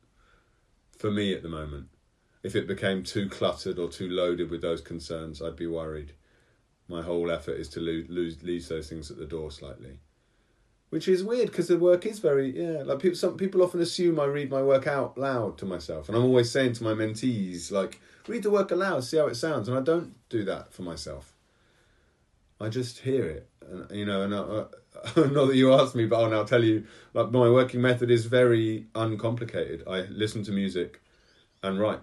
[0.99, 1.89] for me at the moment.
[2.43, 6.13] If it became too cluttered or too loaded with those concerns, I'd be worried.
[6.89, 10.01] My whole effort is to lose, lose leave those things at the door slightly
[10.91, 14.19] which is weird because the work is very yeah like people some people often assume
[14.19, 17.71] i read my work out loud to myself and i'm always saying to my mentees
[17.71, 20.83] like read the work aloud see how it sounds and i don't do that for
[20.83, 21.35] myself
[22.61, 24.65] i just hear it and you know and I,
[25.17, 26.85] not that you asked me but i'll now tell you
[27.15, 31.01] like my working method is very uncomplicated i listen to music
[31.63, 32.01] and write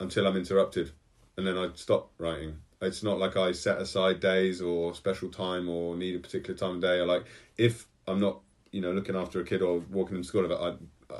[0.00, 0.92] until i'm interrupted
[1.36, 5.68] and then i stop writing it's not like I set aside days or special time
[5.68, 7.00] or need a particular time of day.
[7.00, 7.24] I like
[7.56, 10.74] if I'm not, you know, looking after a kid or walking them to school, I,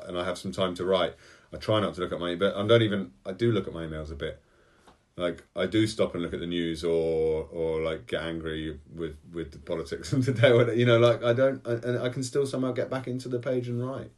[0.06, 1.14] and I have some time to write,
[1.52, 3.74] I try not to look at my, but I don't even, I do look at
[3.74, 4.40] my emails a bit.
[5.18, 9.16] Like I do stop and look at the news or or like get angry with
[9.32, 10.76] with the politics of the day.
[10.76, 13.38] You know, like I don't, I, and I can still somehow get back into the
[13.38, 14.12] page and write.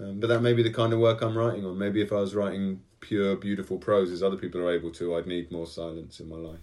[0.00, 1.78] Um, but that may be the kind of work I'm writing on.
[1.78, 5.26] Maybe if I was writing pure, beautiful prose as other people are able to, I'd
[5.26, 6.60] need more silence in my life.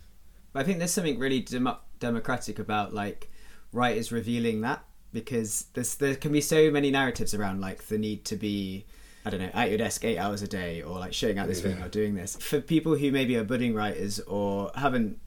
[0.54, 3.30] I think there's something really dem- democratic about like
[3.74, 8.26] writers revealing that because there's there can be so many narratives around like the need
[8.26, 8.86] to be
[9.26, 11.64] I don't know, at your desk eight hours a day or like showing out this
[11.64, 11.74] yeah.
[11.74, 12.36] thing or doing this.
[12.36, 15.20] For people who maybe are budding writers or haven't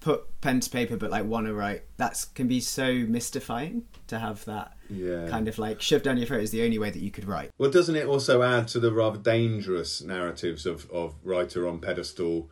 [0.00, 4.18] put pen to paper but like want to write, that can be so mystifying to
[4.18, 5.28] have that yeah.
[5.28, 7.50] kind of like shoved down your throat is the only way that you could write.
[7.56, 12.50] Well, doesn't it also add to the rather dangerous narratives of, of writer on pedestal?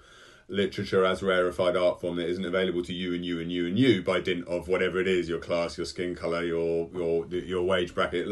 [0.48, 3.78] literature as rarefied art form that isn't available to you and you and you and
[3.78, 7.62] you by dint of whatever it is your class your skin color your your your
[7.62, 8.28] wage bracket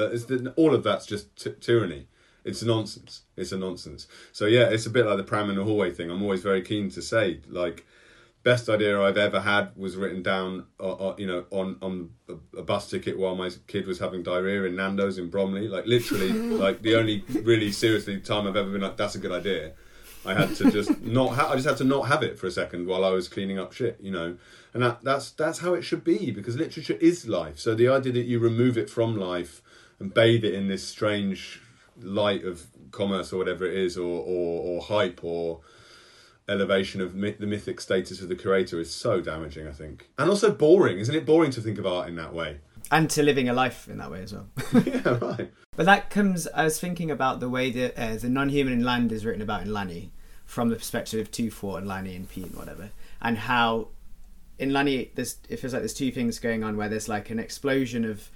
[0.57, 2.07] all of that's just t- tyranny
[2.45, 5.65] it's nonsense it's a nonsense so yeah it's a bit like the pram in the
[5.65, 7.85] hallway thing i'm always very keen to say like
[8.43, 12.11] best idea i've ever had was written down uh, uh, you know on on
[12.57, 16.33] a bus ticket while my kid was having diarrhea in nando's in bromley like literally
[16.33, 19.73] like the only really seriously time i've ever been like that's a good idea
[20.25, 21.35] I had to just not.
[21.35, 23.59] Ha- I just had to not have it for a second while I was cleaning
[23.59, 24.37] up shit, you know.
[24.75, 27.59] And that that's that's how it should be because literature is life.
[27.59, 29.63] So the idea that you remove it from life
[29.99, 31.62] and bathe it in this strange
[32.03, 35.61] light of commerce or whatever it is, or or, or hype or
[36.49, 39.67] elevation of myth, the mythic status of the creator is so damaging.
[39.67, 40.99] I think, and also boring.
[40.99, 42.59] Isn't it boring to think of art in that way?
[42.93, 44.49] and to living a life in that way as well.
[44.85, 45.51] yeah, right.
[45.75, 46.47] But that comes.
[46.55, 49.63] I was thinking about the way that uh, the non-human in land is written about
[49.63, 50.13] in Lanny,
[50.45, 53.89] from the perspective of Toothwort and Lanny and Pete and whatever, and how
[54.59, 57.39] in Lanny there's it feels like there's two things going on where there's like an
[57.39, 58.31] explosion of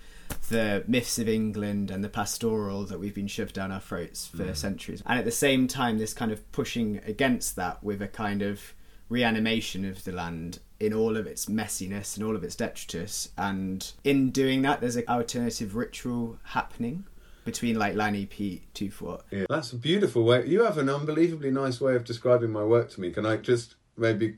[0.49, 4.45] the myths of England and the pastoral that we've been shoved down our throats for
[4.45, 4.57] mm.
[4.57, 8.43] centuries, and at the same time this kind of pushing against that with a kind
[8.43, 8.75] of
[9.09, 13.31] reanimation of the land in all of its messiness and all of its detritus.
[13.39, 17.05] And in doing that, there's an alternative ritual happening
[17.45, 19.23] between like Lanny, Pete, Toothwort.
[19.31, 20.47] Yeah, that's a beautiful way.
[20.47, 23.11] You have an unbelievably nice way of describing my work to me.
[23.11, 24.35] Can I just maybe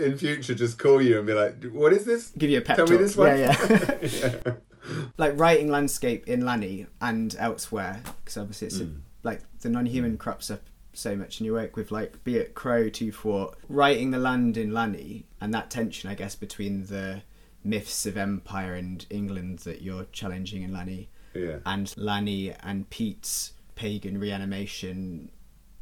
[0.00, 2.76] in future just call you and be like, "What is this?" Give you a pep
[2.76, 2.96] Tell talk.
[2.96, 3.38] me this one.
[3.38, 4.36] Yeah, yeah.
[4.46, 4.52] yeah.
[5.16, 8.96] Like writing landscape in Lanny and elsewhere, because obviously it's mm.
[8.96, 10.62] a, like the non-human crops up
[10.96, 14.72] so much in your work with like be it Crow, Toothwort, writing the land in
[14.72, 17.22] Lanny and that tension I guess between the
[17.62, 21.58] myths of empire and England that you're challenging in Lanny yeah.
[21.66, 25.30] and Lanny and Pete's pagan reanimation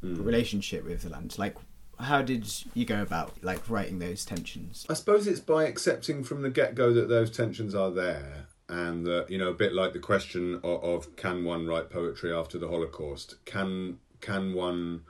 [0.02, 0.24] mm.
[0.24, 1.38] relationship with the land.
[1.38, 1.56] Like
[1.98, 4.86] how did you go about like writing those tensions?
[4.88, 9.04] I suppose it's by accepting from the get go that those tensions are there and
[9.06, 12.58] that you know a bit like the question of, of, can one write poetry after
[12.58, 15.02] the holocaust can can one,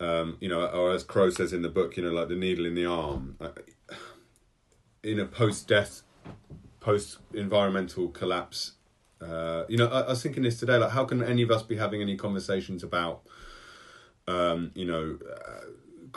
[0.00, 2.64] um, you know, or as Crow says in the book, you know, like the needle
[2.64, 3.50] in the arm, uh,
[5.02, 6.02] in a post-death,
[6.80, 8.72] post-environmental collapse.
[9.20, 11.62] Uh, you know, I, I, was thinking this today, like, how can any of us
[11.62, 13.22] be having any conversations about,
[14.28, 15.66] um, you know, uh,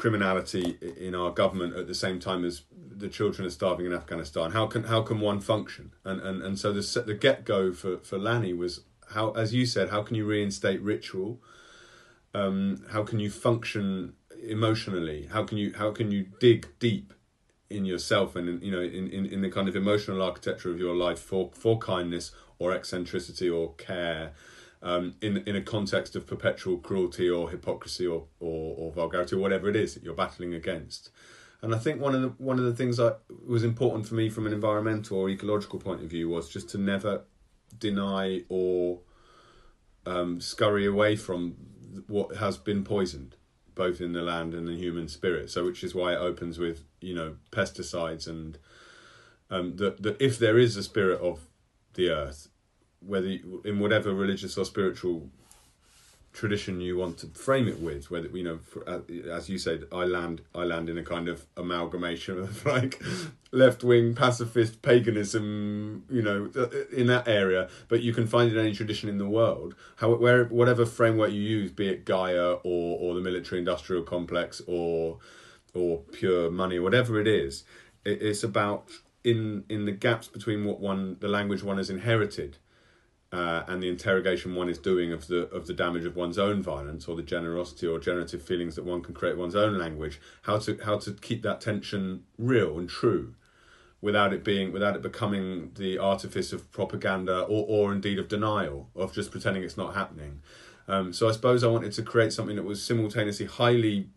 [0.01, 2.63] criminality in our government at the same time as
[3.03, 4.51] the children are starving in Afghanistan?
[4.51, 5.85] How can how can one function?
[6.03, 8.81] And and and so the the get go for for Lanny was
[9.15, 11.41] how, as you said, how can you reinstate ritual?
[12.33, 15.27] um, how can you function emotionally?
[15.31, 17.13] How can you how can you dig deep
[17.69, 20.79] in yourself and in, you know in, in, in the kind of emotional architecture of
[20.79, 24.33] your life for for kindness or eccentricity or care
[24.81, 29.39] um, in in a context of perpetual cruelty or hypocrisy or, or, or vulgarity or
[29.39, 31.09] whatever it is that you're battling against.
[31.61, 34.29] And I think one of the one of the things that was important for me
[34.29, 37.23] from an environmental or ecological point of view was just to never
[37.77, 38.99] deny or
[40.05, 41.55] um, scurry away from
[42.07, 43.35] what has been poisoned,
[43.75, 45.49] both in the land and the human spirit.
[45.49, 48.57] So, which is why it opens with you know pesticides and
[49.49, 51.41] um, that that if there is a spirit of
[51.95, 52.47] the earth,
[53.05, 55.29] whether you, in whatever religious or spiritual
[56.31, 58.99] tradition you want to frame it with whether you know for, uh,
[59.31, 63.01] as you said i land i land in a kind of amalgamation of like
[63.51, 67.69] left wing pacifist paganism you know uh, in that area.
[67.88, 69.75] But you can find it in any tradition in the world.
[69.97, 74.62] How where whatever framework you use be it gaia or or the military industrial complex
[74.67, 75.17] or
[75.73, 77.63] or pure money whatever it is
[78.03, 78.89] it, it's about
[79.23, 82.57] in in the gaps between what one the language one has inherited
[83.31, 86.63] uh, and the interrogation one is doing of the of the damage of one's own
[86.63, 90.57] violence or the generosity or generative feelings that one can create one's own language how
[90.57, 93.35] to how to keep that tension real and true
[94.01, 98.89] without it being without it becoming the artifice of propaganda or or indeed of denial
[98.95, 100.41] of just pretending it's not happening.
[100.87, 104.09] Um, so I suppose I wanted to create something that was simultaneously highly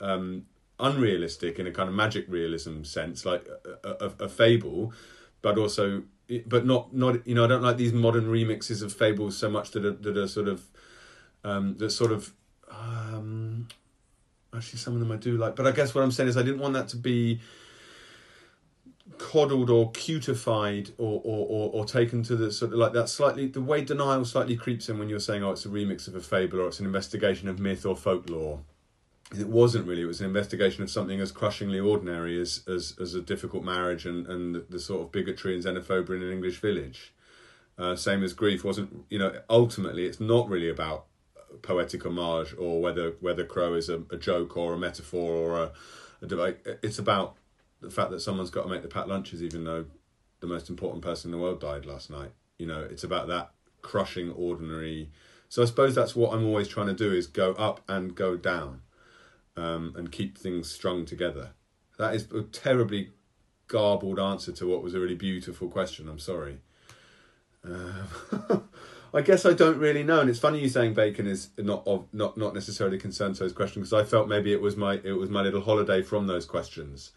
[0.00, 0.46] um,
[0.80, 3.46] unrealistic in a kind of magic realism sense like
[3.84, 4.94] a, a, a fable
[5.42, 6.04] but also
[6.46, 9.70] but not not you know I don't like these modern remixes of fables so much
[9.72, 10.66] that are that are sort of
[11.44, 12.32] um, that sort of
[12.70, 13.68] um,
[14.54, 16.42] actually some of them I do like, but I guess what I'm saying is I
[16.42, 17.40] didn't want that to be
[19.18, 23.46] coddled or cutified or, or, or, or taken to the sort of like that slightly
[23.46, 26.20] the way denial slightly creeps in when you're saying oh it's a remix of a
[26.20, 28.60] fable or it's an investigation of myth or folklore
[29.34, 30.02] it wasn't really.
[30.02, 34.06] It was an investigation of something as crushingly ordinary as as, as a difficult marriage
[34.06, 37.12] and, and the sort of bigotry and xenophobia in an English village.
[37.78, 39.04] Uh, same as grief wasn't.
[39.10, 41.06] You know, ultimately, it's not really about
[41.62, 45.72] poetic homage or whether whether crow is a, a joke or a metaphor or a,
[46.22, 46.58] a debate.
[46.82, 47.36] It's about
[47.80, 49.86] the fact that someone's got to make the packed lunches, even though
[50.40, 52.30] the most important person in the world died last night.
[52.58, 53.50] You know, it's about that
[53.82, 55.10] crushing ordinary.
[55.48, 58.36] So I suppose that's what I'm always trying to do is go up and go
[58.36, 58.82] down
[59.56, 61.50] um, and keep things strung together?
[61.98, 63.10] That is a terribly
[63.68, 66.08] garbled answer to what was a really beautiful question.
[66.08, 66.58] I'm sorry.
[67.64, 68.58] Uh,
[69.14, 72.06] I guess I don't really know, and it's funny you saying bacon is not of,
[72.12, 75.12] not not necessarily concerned to those questions because I felt maybe it was my it
[75.12, 77.12] was my little holiday from those questions,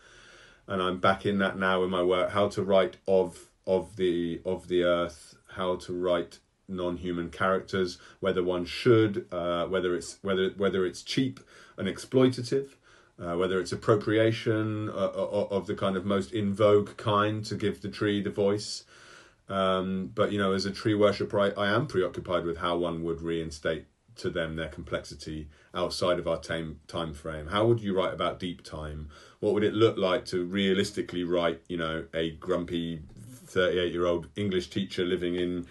[0.67, 2.31] and I'm back in that now in my work.
[2.31, 8.43] How to write of of the of the earth, how to write non-human characters, whether
[8.43, 11.39] one should, uh, whether it's whether whether it's cheap
[11.79, 12.67] and exploitative,
[13.19, 17.55] uh, whether it's appropriation uh, uh, of the kind of most in vogue kind to
[17.55, 18.83] give the tree the voice.
[19.47, 23.03] Um, but you know, as a tree worshipper, I, I am preoccupied with how one
[23.03, 23.85] would reinstate
[24.17, 27.47] to them their complexity outside of our time time frame.
[27.47, 29.09] How would you write about deep time?
[29.39, 33.01] What would it look like to realistically write, you know, a grumpy
[33.45, 35.65] thirty eight year old English teacher living in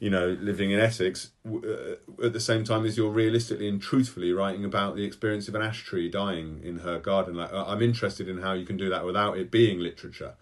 [0.00, 4.32] you know, living in Essex, uh, at the same time as you're realistically and truthfully
[4.32, 7.34] writing about the experience of an ash tree dying in her garden.
[7.34, 10.34] Like, I'm interested in how you can do that without it being literature,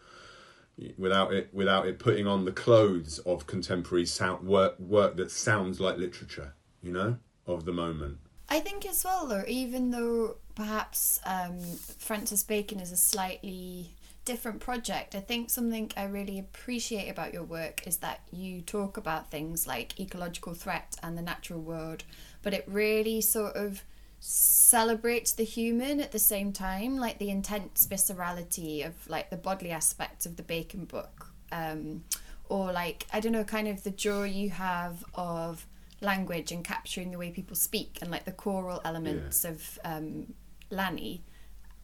[0.96, 5.80] without it without it putting on the clothes of contemporary sound work work that sounds
[5.80, 6.54] like literature.
[6.80, 8.18] You know, of the moment.
[8.48, 11.58] I think as well, though, even though perhaps um,
[11.98, 13.90] Francis Bacon is a slightly
[14.28, 15.14] different project.
[15.14, 19.66] I think something I really appreciate about your work is that you talk about things
[19.66, 22.04] like ecological threat and the natural world,
[22.42, 23.82] but it really sort of
[24.20, 29.70] celebrates the human at the same time, like the intense viscerality of like the bodily
[29.70, 31.32] aspects of the Bacon book.
[31.50, 32.04] Um,
[32.50, 35.66] or like I don't know, kind of the joy you have of
[36.02, 39.50] language and capturing the way people speak and like the choral elements yeah.
[39.52, 40.34] of um,
[40.70, 41.22] Lanny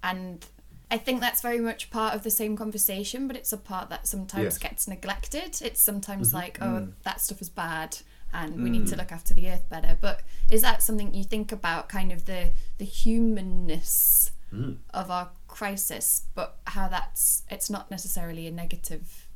[0.02, 0.46] and
[0.94, 4.06] I think that's very much part of the same conversation, but it's a part that
[4.06, 4.58] sometimes yes.
[4.58, 5.60] gets neglected.
[5.60, 6.36] It's sometimes mm-hmm.
[6.36, 6.92] like, oh, mm.
[7.02, 7.98] that stuff is bad
[8.32, 8.98] and we need to mm.
[8.98, 9.98] look after the earth better.
[10.00, 10.20] But
[10.52, 14.76] is that something you think about kind of the the humanness mm.
[14.90, 19.26] of our crisis, but how that's it's not necessarily a negative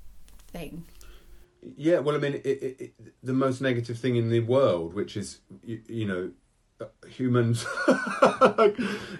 [0.52, 0.84] thing?
[1.76, 5.16] Yeah, well, I mean, it, it, it, the most negative thing in the world, which
[5.16, 6.30] is you, you know
[7.08, 7.66] humans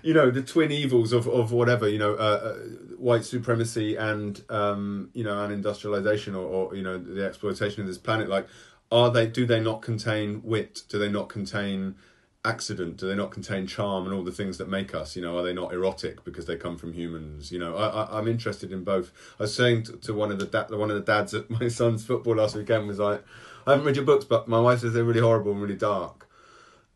[0.03, 2.55] you know the twin evils of, of whatever you know uh, uh,
[2.97, 7.89] white supremacy and um, you know and industrialization or, or you know the exploitation of
[7.89, 8.47] this planet like
[8.93, 11.97] are they do they not contain wit do they not contain
[12.45, 12.97] accident?
[12.97, 15.17] Do they not contain charm and all the things that make us?
[15.17, 17.53] You know, are they not erotic because they come from humans?
[17.53, 19.13] You know, I, I'm interested in both.
[19.39, 21.69] I was saying to, to one of the da- one of the dads at my
[21.69, 23.23] son's football last weekend was like,
[23.67, 26.28] I haven't read your books, but my wife says they're really horrible and really dark.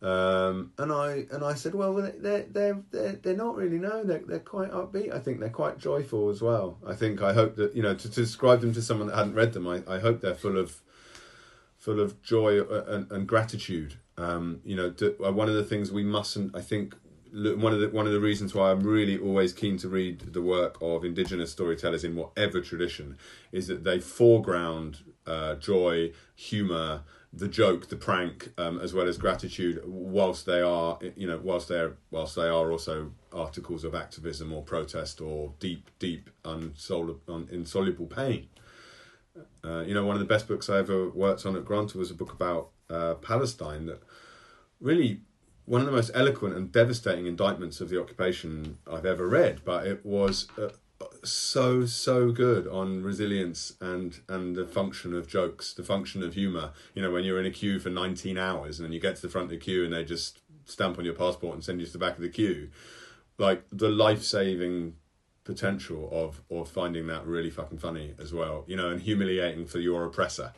[0.03, 3.78] Um, and I and I said, well, they're they're they're they're not really.
[3.78, 5.14] No, they're they're quite upbeat.
[5.14, 6.78] I think they're quite joyful as well.
[6.84, 9.34] I think I hope that you know to, to describe them to someone that hadn't
[9.34, 9.68] read them.
[9.68, 10.80] I, I hope they're full of
[11.78, 13.94] full of joy and, and gratitude.
[14.18, 16.55] Um, you know, to, uh, one of the things we mustn't.
[16.55, 16.96] I think
[17.32, 20.42] one of the one of the reasons why I'm really always keen to read the
[20.42, 23.16] work of indigenous storytellers in whatever tradition
[23.53, 29.16] is that they foreground uh, joy, humor the joke, the prank, um, as well as
[29.16, 34.52] gratitude, whilst they are, you know, whilst they're, whilst they are also articles of activism
[34.52, 38.48] or protest or deep, deep, unsoluble, un, insoluble pain.
[39.64, 42.10] Uh, you know, one of the best books I ever worked on at Granta was
[42.10, 44.02] a book about uh, Palestine that
[44.78, 45.22] really
[45.64, 49.62] one of the most eloquent and devastating indictments of the occupation I've ever read.
[49.64, 50.68] But it was uh,
[51.24, 56.72] so so good on resilience and and the function of jokes, the function of humor.
[56.94, 59.22] You know, when you're in a queue for 19 hours and then you get to
[59.22, 61.86] the front of the queue and they just stamp on your passport and send you
[61.86, 62.70] to the back of the queue,
[63.38, 64.94] like the life saving
[65.44, 68.64] potential of or finding that really fucking funny as well.
[68.66, 70.53] You know, and humiliating for your oppressor.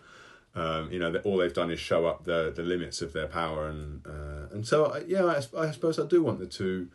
[0.57, 3.27] Um, you know, that all they've done is show up the the limits of their
[3.27, 6.89] power, and uh, and so yeah, I, I suppose I do want the two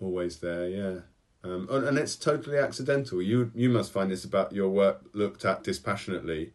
[0.00, 0.68] always there.
[0.68, 1.00] Yeah.
[1.44, 3.20] Um, and it's totally accidental.
[3.20, 6.52] You you must find this about your work looked at dispassionately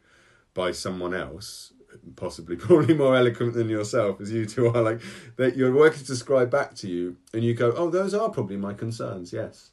[0.54, 1.74] by someone else,
[2.16, 4.82] possibly probably more eloquent than yourself, as you two are.
[4.82, 5.02] Like
[5.36, 8.58] that, your work is described back to you, and you go, "Oh, those are probably
[8.58, 9.72] my concerns." Yes,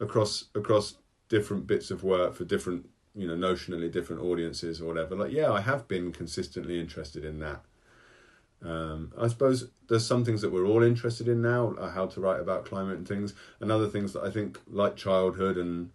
[0.00, 0.96] across across
[1.28, 5.14] different bits of work for different, you know, notionally different audiences or whatever.
[5.14, 7.64] Like, yeah, I have been consistently interested in that
[8.64, 12.40] um, I suppose there's some things that we're all interested in now, how to write
[12.40, 15.90] about climate and things, and other things that I think, like childhood and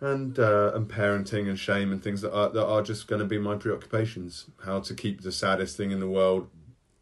[0.00, 3.26] and uh, and parenting and shame and things that are that are just going to
[3.26, 4.46] be my preoccupations.
[4.64, 6.48] How to keep the saddest thing in the world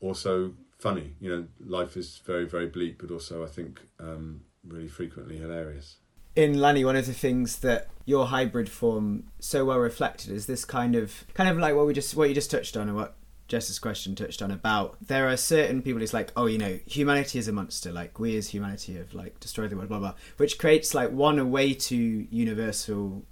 [0.00, 1.12] also funny.
[1.20, 5.96] You know, life is very very bleak, but also I think um, really frequently hilarious.
[6.34, 10.64] In Lanny, one of the things that your hybrid form so well reflected is this
[10.64, 13.16] kind of kind of like what we just what you just touched on and what
[13.47, 17.38] Jess's question touched on about there are certain people who's like oh you know humanity
[17.38, 20.59] is a monster like we as humanity have like destroyed the world blah blah which
[20.59, 21.97] creates like one a way to
[22.30, 23.24] universal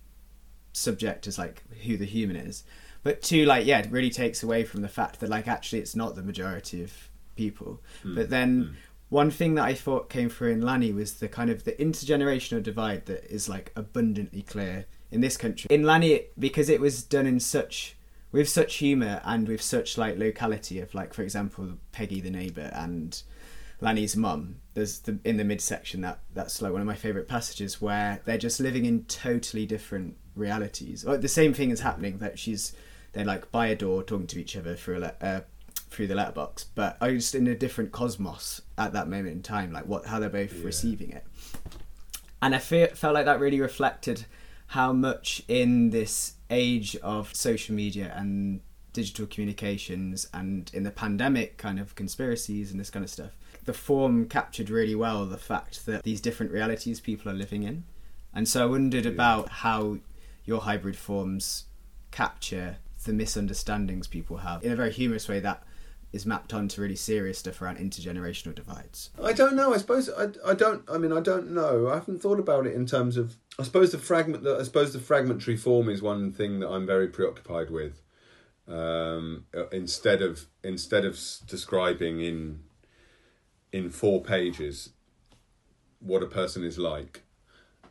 [0.72, 2.64] subject as like who the human is
[3.02, 5.96] but two like yeah it really takes away from the fact that like actually it's
[5.96, 6.92] not the majority of
[7.34, 8.14] people mm.
[8.14, 8.74] but then mm.
[9.08, 12.62] one thing that I thought came through in Lanny was the kind of the intergenerational
[12.62, 17.26] divide that is like abundantly clear in this country in Lanny because it was done
[17.26, 17.96] in such
[18.32, 22.70] with such humor and with such like locality of like for example Peggy the neighbor
[22.74, 23.22] and
[23.80, 24.56] Lanny's mum.
[24.74, 28.38] There's the in the midsection that that's like one of my favorite passages where they're
[28.38, 31.04] just living in totally different realities.
[31.04, 32.74] Like the same thing is happening that she's
[33.12, 35.40] they're like by a door talking to each other through a le- uh,
[35.90, 39.72] through the letterbox, but I just in a different cosmos at that moment in time,
[39.72, 40.64] like what how they're both yeah.
[40.64, 41.26] receiving it.
[42.40, 44.24] And I feel, felt like that really reflected
[44.68, 48.60] how much in this age of social media and
[48.92, 53.30] digital communications and in the pandemic kind of conspiracies and this kind of stuff
[53.64, 57.84] the form captured really well the fact that these different realities people are living in
[58.34, 59.96] and so i wondered about how
[60.44, 61.64] your hybrid forms
[62.10, 65.62] capture the misunderstandings people have in a very humorous way that
[66.12, 69.10] is mapped onto really serious stuff around intergenerational divides?
[69.20, 69.72] I don't know.
[69.72, 70.82] I suppose I, I don't.
[70.90, 71.88] I mean, I don't know.
[71.88, 74.46] I haven't thought about it in terms of I suppose the fragment.
[74.46, 78.02] I suppose the fragmentary form is one thing that I'm very preoccupied with.
[78.66, 82.60] Um, uh, instead of instead of describing in
[83.72, 84.90] in four pages
[86.00, 87.24] what a person is like,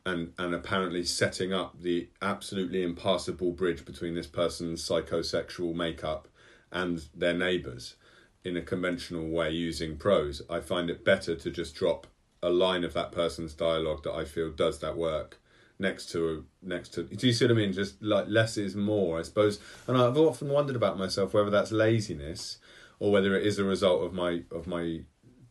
[0.05, 6.28] and and apparently setting up the absolutely impassable bridge between this person's psychosexual makeup
[6.72, 7.95] and their neighbours
[8.43, 12.07] in a conventional way using prose, I find it better to just drop
[12.41, 15.38] a line of that person's dialogue that I feel does that work
[15.82, 17.73] next to next to do you see what I mean?
[17.73, 19.59] Just like less is more, I suppose.
[19.88, 22.59] And I've often wondered about myself whether that's laziness
[22.99, 25.01] or whether it is a result of my of my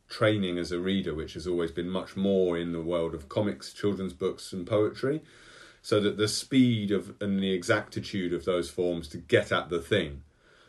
[0.09, 3.73] training as a reader, which has always been much more in the world of comics,
[3.73, 5.23] children's books, and poetry.
[5.83, 9.81] So that the speed of and the exactitude of those forms to get at the
[9.81, 10.23] thing,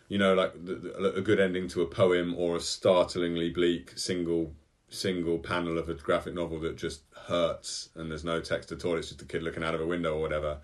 [0.08, 3.98] you know, like the, the, a good ending to a poem or a startlingly bleak
[3.98, 4.54] single
[4.92, 8.98] single panel of a graphic novel that just hurts and there's no text at all,
[8.98, 10.60] it's just a kid looking out of a window or whatever.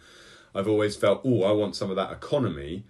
[0.54, 2.84] I've always felt, oh, I want some of that economy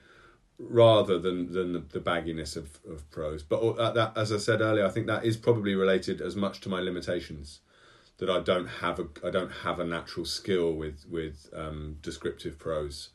[0.59, 3.43] rather than than the, the bagginess of, of prose.
[3.43, 6.61] But uh, that, as I said earlier, I think that is probably related as much
[6.61, 7.59] to my limitations
[8.17, 12.57] that I don't have a I don't have a natural skill with with um, descriptive
[12.57, 13.09] prose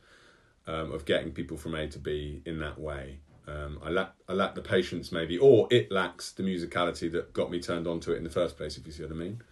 [0.67, 3.19] um, of getting people from A to B in that way.
[3.47, 7.51] Um, I lack I lack the patience maybe, or it lacks the musicality that got
[7.51, 8.77] me turned onto it in the first place.
[8.77, 9.43] If you see what I mean.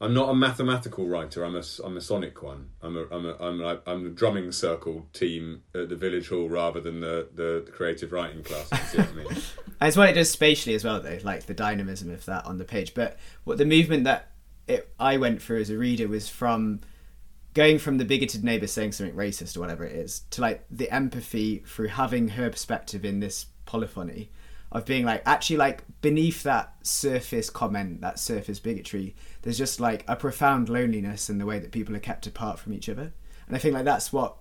[0.00, 1.44] I'm not a mathematical writer.
[1.44, 2.68] I'm a, I'm a sonic one.
[2.80, 6.48] I'm a, I'm a, I'm a, I'm the drumming circle team at the village hall
[6.48, 8.70] rather than the, the, the creative writing class.
[8.70, 9.42] You see what I mean?
[9.80, 12.64] It's what it does spatially as well, though, like the dynamism of that on the
[12.64, 12.94] page.
[12.94, 14.32] But what the movement that
[14.66, 16.80] it, I went through as a reader was from
[17.58, 20.88] going from the bigoted neighbor saying something racist or whatever it is to like the
[20.92, 24.30] empathy through having her perspective in this polyphony
[24.70, 30.04] of being like actually like beneath that surface comment that surface bigotry there's just like
[30.06, 33.12] a profound loneliness in the way that people are kept apart from each other.
[33.48, 34.36] And i think like that's what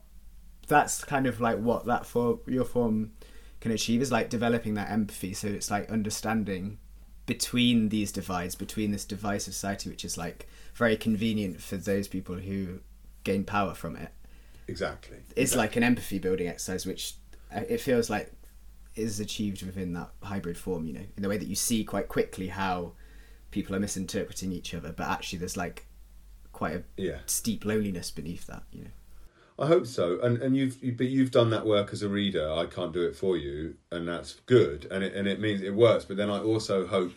[0.68, 3.14] that's kind of like what that for your form
[3.62, 5.34] can achieve is like developing that empathy.
[5.34, 6.78] So it's like understanding
[7.26, 12.36] between these divides between this divisive society which is like very convenient for those people
[12.36, 12.80] who
[13.28, 14.12] gain power from it
[14.68, 15.58] exactly it's exactly.
[15.58, 17.16] like an empathy building exercise which
[17.56, 18.32] uh, it feels like
[18.98, 22.08] is achieved within that hybrid form, you know, in the way that you see quite
[22.08, 22.94] quickly how
[23.52, 25.86] people are misinterpreting each other, but actually there's like
[26.52, 27.20] quite a yeah.
[27.26, 28.90] steep loneliness beneath that, you know.
[29.60, 32.52] I hope so, and and you've you, but you've done that work as a reader.
[32.52, 35.74] I can't do it for you, and that's good, and it and it means it
[35.74, 36.06] works.
[36.06, 37.14] But then I also hope,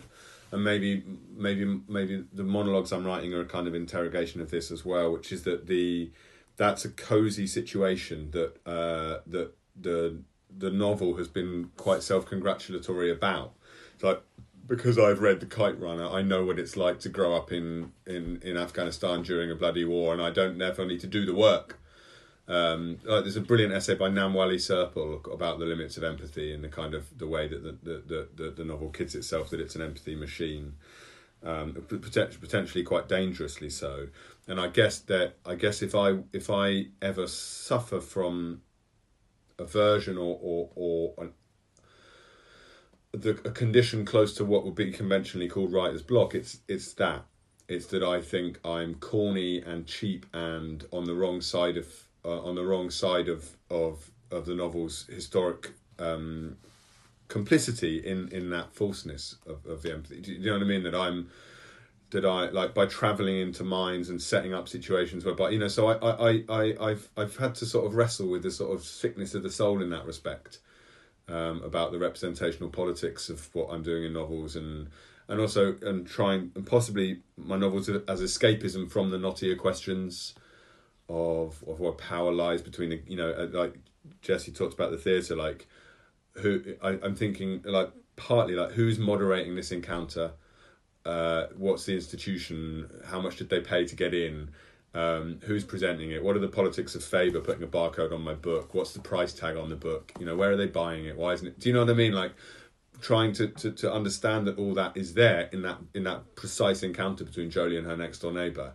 [0.53, 1.05] and maybe
[1.37, 5.13] maybe maybe the monologues I'm writing are a kind of interrogation of this as well,
[5.13, 6.11] which is that the
[6.57, 10.23] that's a cozy situation that uh, that the
[10.57, 13.55] the novel has been quite self congratulatory about.
[13.95, 14.23] It's like
[14.71, 17.91] because I've read The Kite Runner, I know what it's like to grow up in,
[18.07, 21.35] in, in Afghanistan during a bloody war, and I don't never need to do the
[21.35, 21.80] work.
[22.51, 26.65] Um, like there's a brilliant essay by Namwali Serpell about the limits of empathy and
[26.65, 29.77] the kind of the way that the the, the, the, novel kids itself that it's
[29.77, 30.75] an empathy machine,
[31.45, 34.09] um, potentially quite dangerously so.
[34.49, 38.63] And I guess that I guess if I if I ever suffer from
[39.57, 41.33] aversion or or, or an,
[43.13, 46.35] the, a condition close to what would be conventionally called writer's block.
[46.35, 47.27] It's it's that.
[47.69, 51.87] It's that I think I'm corny and cheap and on the wrong side of
[52.25, 56.57] uh, on the wrong side of of of the novel's historic um,
[57.29, 60.21] complicity in in that falseness of, of the empathy.
[60.21, 60.83] Do you know what I mean?
[60.83, 61.31] That I'm
[62.11, 65.89] that I like by traveling into minds and setting up situations whereby you know so
[65.89, 69.35] I I I I've I've had to sort of wrestle with the sort of sickness
[69.35, 70.59] of the soul in that respect
[71.29, 74.89] um, about the representational politics of what I'm doing in novels and
[75.29, 80.35] and also and trying and possibly my novels as escapism from the knottier questions
[81.11, 83.75] of of where power lies between the, you know uh, like
[84.23, 85.67] Jesse talked about the theatre like
[86.35, 90.33] who I, I'm thinking like partly like who's moderating this encounter?
[91.05, 94.51] Uh, what's the institution, how much did they pay to get in,
[94.95, 98.35] um, who's presenting it, what are the politics of Faber putting a barcode on my
[98.35, 101.17] book, what's the price tag on the book, you know, where are they buying it,
[101.17, 102.13] why isn't it, do you know what I mean?
[102.13, 102.33] Like
[103.01, 106.83] trying to, to, to understand that all that is there in that in that precise
[106.83, 108.75] encounter between Jolie and her next door neighbour,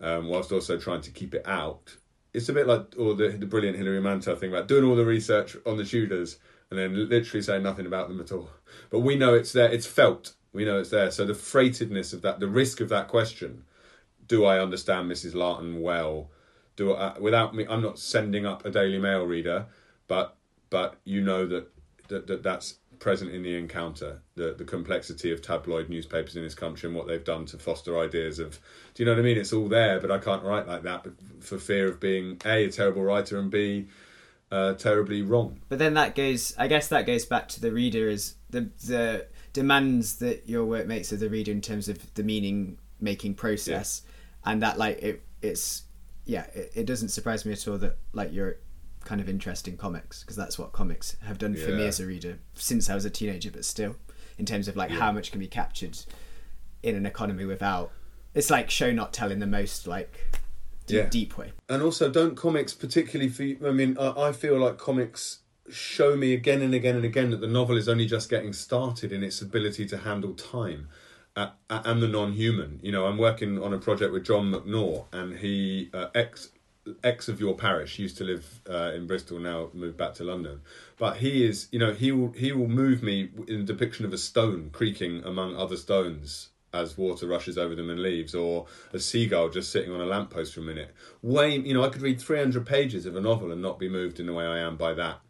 [0.00, 1.96] um, whilst also trying to keep it out.
[2.34, 5.04] It's a bit like all the the brilliant Hilary Mantel thing about doing all the
[5.04, 6.38] research on the Tudors
[6.70, 8.50] and then literally saying nothing about them at all.
[8.90, 11.10] But we know it's there, it's felt we know it's there.
[11.10, 13.64] So the freightedness of that, the risk of that question,
[14.26, 15.34] do I understand Mrs.
[15.34, 16.30] Larton well?
[16.76, 19.66] Do I, without me, I'm not sending up a Daily Mail reader,
[20.08, 20.36] but
[20.68, 21.68] but you know that
[22.08, 26.54] that, that that's present in the encounter, the the complexity of tabloid newspapers in this
[26.54, 28.58] country and what they've done to foster ideas of,
[28.94, 29.38] do you know what I mean?
[29.38, 31.06] It's all there, but I can't write like that
[31.40, 33.86] for fear of being a a terrible writer and b
[34.50, 35.60] uh, terribly wrong.
[35.68, 39.26] But then that goes, I guess that goes back to the reader is the the
[39.52, 44.02] demands that your work makes of the reader in terms of the meaning making process
[44.04, 44.52] yeah.
[44.52, 45.84] and that like it it's
[46.24, 48.58] yeah it, it, doesn't surprise me at all that like you're
[49.06, 52.06] kind of interested in comics because that's what comics have done for me as a
[52.06, 53.96] reader since I was a teenager but still
[54.36, 54.98] in terms of like yeah.
[54.98, 55.96] how much can be captured
[56.82, 57.92] in an economy without
[58.34, 60.36] it's like show not tell in the most like
[60.86, 61.08] deep, yeah.
[61.08, 64.76] deep way and also don't comics particularly for you, I mean I, I feel like
[64.76, 65.40] comics
[65.70, 69.12] show me again and again and again that the novel is only just getting started
[69.12, 70.88] in its ability to handle time
[71.36, 72.80] uh, and the non-human.
[72.82, 76.50] You know, I'm working on a project with Jon McNaught, and he uh, ex
[77.02, 80.60] ex of your parish used to live uh, in Bristol, now moved back to London.
[80.98, 84.12] But he is, you know, he will he will move me in the depiction of
[84.12, 88.98] a stone creaking among other stones as water rushes over them and leaves, or a
[88.98, 90.94] seagull just sitting on a lamppost for a minute.
[91.22, 94.20] Way, you know, I could read 300 pages of a novel and not be moved
[94.20, 95.20] in the way I am by that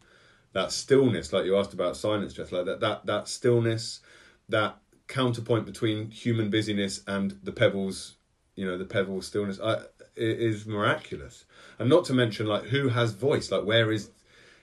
[0.53, 4.01] that stillness, like you asked about silence, just like that that that stillness,
[4.49, 4.77] that
[5.07, 8.15] counterpoint between human busyness and the pebbles,
[8.55, 9.83] you know, the pebble stillness, I,
[10.17, 11.45] is miraculous.
[11.79, 13.51] And not to mention, like, who has voice?
[13.51, 14.09] Like, where is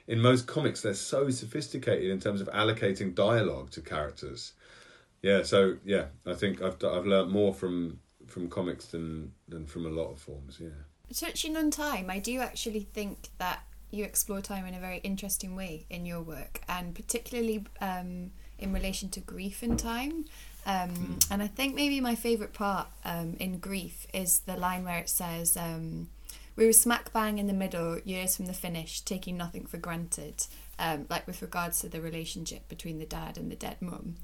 [0.07, 4.53] in most comics they're so sophisticated in terms of allocating dialogue to characters.
[5.23, 9.87] Yeah, so yeah, I think I've I've learned more from from comics than than from
[9.87, 10.59] a lot of forms.
[10.61, 10.69] Yeah.
[11.15, 15.55] Touching on time, I do actually think that you explore time in a very interesting
[15.55, 20.25] way in your work, and particularly um, in relation to grief and time.
[20.67, 21.27] Um, mm.
[21.31, 25.09] And I think maybe my favourite part um, in grief is the line where it
[25.09, 26.09] says, um,
[26.57, 30.47] "We were smack bang in the middle, years from the finish, taking nothing for granted."
[30.77, 34.17] Um, like with regards to the relationship between the dad and the dead mum.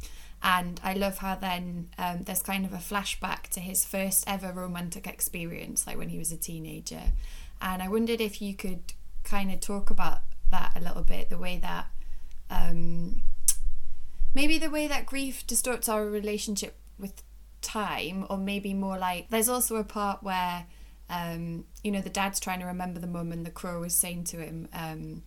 [0.42, 4.52] And I love how then um, there's kind of a flashback to his first ever
[4.52, 7.12] romantic experience, like when he was a teenager.
[7.60, 10.20] And I wondered if you could kind of talk about
[10.50, 11.86] that a little bit, the way that
[12.50, 13.22] um,
[14.34, 17.22] maybe the way that grief distorts our relationship with
[17.60, 20.66] time, or maybe more like there's also a part where
[21.08, 24.24] um, you know the dad's trying to remember the mum, and the crow is saying
[24.24, 24.68] to him.
[24.72, 25.22] Um,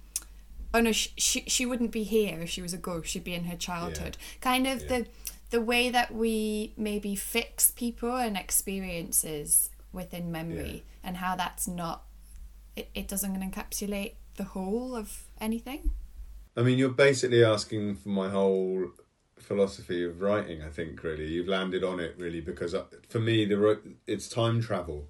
[0.73, 3.09] oh no, she, she she wouldn't be here if she was a ghost.
[3.09, 4.17] She'd be in her childhood.
[4.19, 4.41] Yeah.
[4.41, 4.87] Kind of yeah.
[4.87, 5.07] the
[5.51, 11.09] the way that we maybe fix people and experiences within memory, yeah.
[11.09, 12.03] and how that's not
[12.75, 15.91] it, it doesn't encapsulate the whole of anything.
[16.55, 18.91] I mean, you're basically asking for my whole
[19.37, 20.61] philosophy of writing.
[20.61, 24.61] I think really you've landed on it really because uh, for me, the it's time
[24.61, 25.07] travel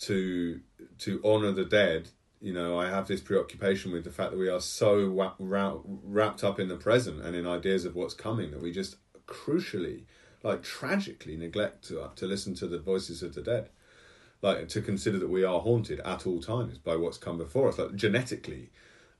[0.00, 0.60] to
[0.98, 2.08] to honor the dead.
[2.40, 6.58] You know, I have this preoccupation with the fact that we are so wrapped up
[6.58, 8.96] in the present and in ideas of what's coming that we just
[9.28, 10.02] crucially,
[10.42, 13.70] like tragically, neglect to to listen to the voices of the dead
[14.42, 17.78] like to consider that we are haunted at all times by what's come before us
[17.78, 18.70] like genetically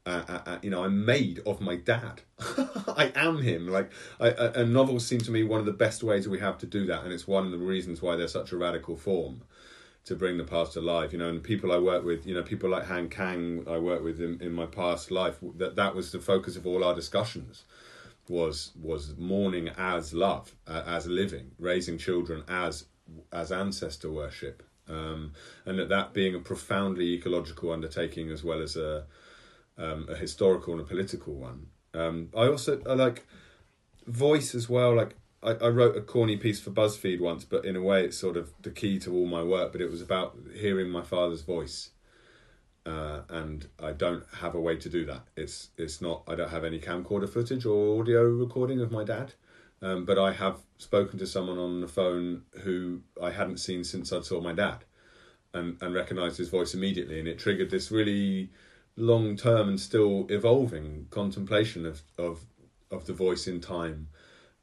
[0.05, 2.23] uh, uh, uh, you know, I'm made of my dad.
[2.41, 3.69] I am him.
[3.69, 6.67] Like, I, and novels seem to me one of the best ways we have to
[6.67, 9.43] do that, and it's one of the reasons why they're such a radical form
[10.05, 11.13] to bring the past to life.
[11.13, 14.03] You know, and people I work with, you know, people like Han Kang, I work
[14.03, 15.37] with in, in my past life.
[15.57, 17.63] That that was the focus of all our discussions.
[18.29, 22.87] Was was mourning as love, uh, as living, raising children as
[23.33, 25.33] as ancestor worship, um,
[25.65, 29.05] and that that being a profoundly ecological undertaking as well as a
[29.79, 31.67] um, a historical and a political one.
[31.95, 33.27] Um, I also I like
[34.07, 34.95] voice as well.
[34.95, 38.19] Like I, I wrote a corny piece for BuzzFeed once, but in a way it's
[38.19, 39.73] sort of the key to all my work.
[39.73, 41.91] But it was about hearing my father's voice,
[42.87, 45.25] uh, and I don't have a way to do that.
[45.37, 46.23] It's it's not.
[46.27, 49.35] I don't have any camcorder footage or audio recording of my dad.
[49.83, 54.13] Um, but I have spoken to someone on the phone who I hadn't seen since
[54.13, 54.85] I saw my dad,
[55.53, 58.51] and and recognised his voice immediately, and it triggered this really
[58.97, 62.45] long term and still evolving contemplation of of
[62.91, 64.09] of the voice in time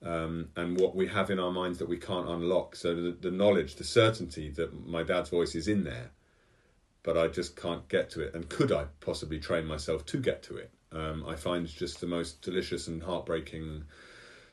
[0.03, 2.75] um, and what we have in our minds that we can't unlock.
[2.75, 6.11] So the, the knowledge, the certainty that my dad's voice is in there,
[7.03, 8.33] but I just can't get to it.
[8.33, 10.71] And could I possibly train myself to get to it?
[10.91, 13.83] Um, I find just the most delicious and heartbreaking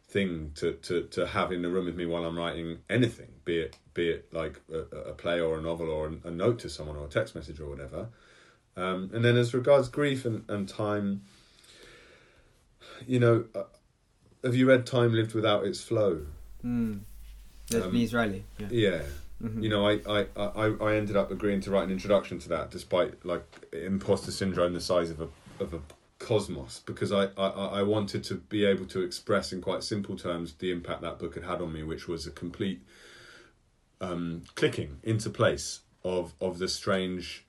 [0.09, 3.59] thing to, to, to have in the room with me while I'm writing anything, be
[3.59, 6.69] it be it like a, a play or a novel or a, a note to
[6.69, 8.09] someone or a text message or whatever.
[8.77, 11.23] Um, and then as regards grief and, and time,
[13.07, 13.65] you know, uh,
[14.45, 16.27] have you read Time Lived Without Its Flow?
[16.65, 17.01] Mm.
[17.71, 18.45] That's um, Riley.
[18.59, 18.69] Yeah.
[18.71, 19.03] yeah.
[19.43, 19.63] Mm-hmm.
[19.63, 22.71] You know, I, I, I, I ended up agreeing to write an introduction to that,
[22.71, 25.29] despite like imposter syndrome the size of a
[25.61, 25.81] of a
[26.19, 30.55] cosmos, because I, I, I wanted to be able to express in quite simple terms
[30.55, 32.81] the impact that book had had on me, which was a complete
[34.01, 37.45] um, clicking into place of of the strange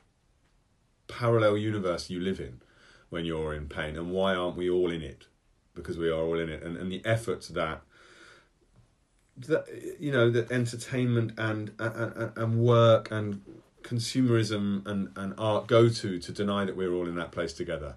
[1.07, 2.61] parallel universe you live in
[3.09, 5.27] when you're in pain and why aren't we all in it?
[5.73, 6.63] Because we are all in it.
[6.63, 7.81] And, and the efforts that
[9.45, 9.67] that
[9.99, 13.41] you know that entertainment and, and and work and
[13.83, 17.95] consumerism and, and art go to to deny that we're all in that place together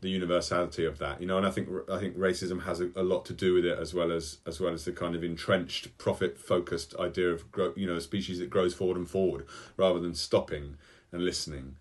[0.00, 1.36] the universality of that you know?
[1.36, 3.92] And i think i think racism has a, a lot to do with it as
[3.92, 7.86] well as as well as the kind of entrenched profit focused idea of grow, you
[7.86, 9.46] know a species that grows forward and forward
[9.76, 10.76] rather than stopping
[11.12, 11.76] and listening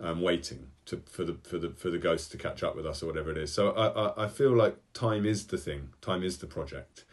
[0.00, 3.02] um, waiting to for the for the for the ghost to catch up with us
[3.02, 3.52] or whatever it is.
[3.52, 5.90] So I, I, I feel like time is the thing.
[6.00, 7.04] Time is the project.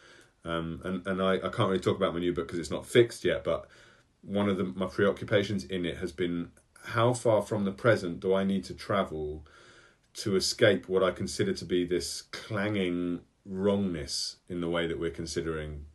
[0.46, 2.86] Um, and and I, I can't really talk about my new book because it's not
[2.86, 3.44] fixed yet.
[3.44, 3.68] But
[4.22, 6.52] one of the my preoccupations in it has been
[6.86, 9.46] how far from the present do I need to travel
[10.16, 15.10] to escape what I consider to be this clanging wrongness in the way that we're
[15.10, 15.86] considering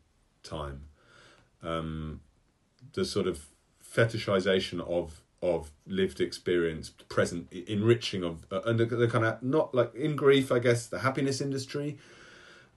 [0.42, 0.86] time.
[1.62, 2.20] Um,
[2.94, 3.46] the sort of
[3.84, 9.74] fetishization of of lived experience, present enriching of uh, and the, the kind of not
[9.74, 11.98] like in grief, I guess the happiness industry,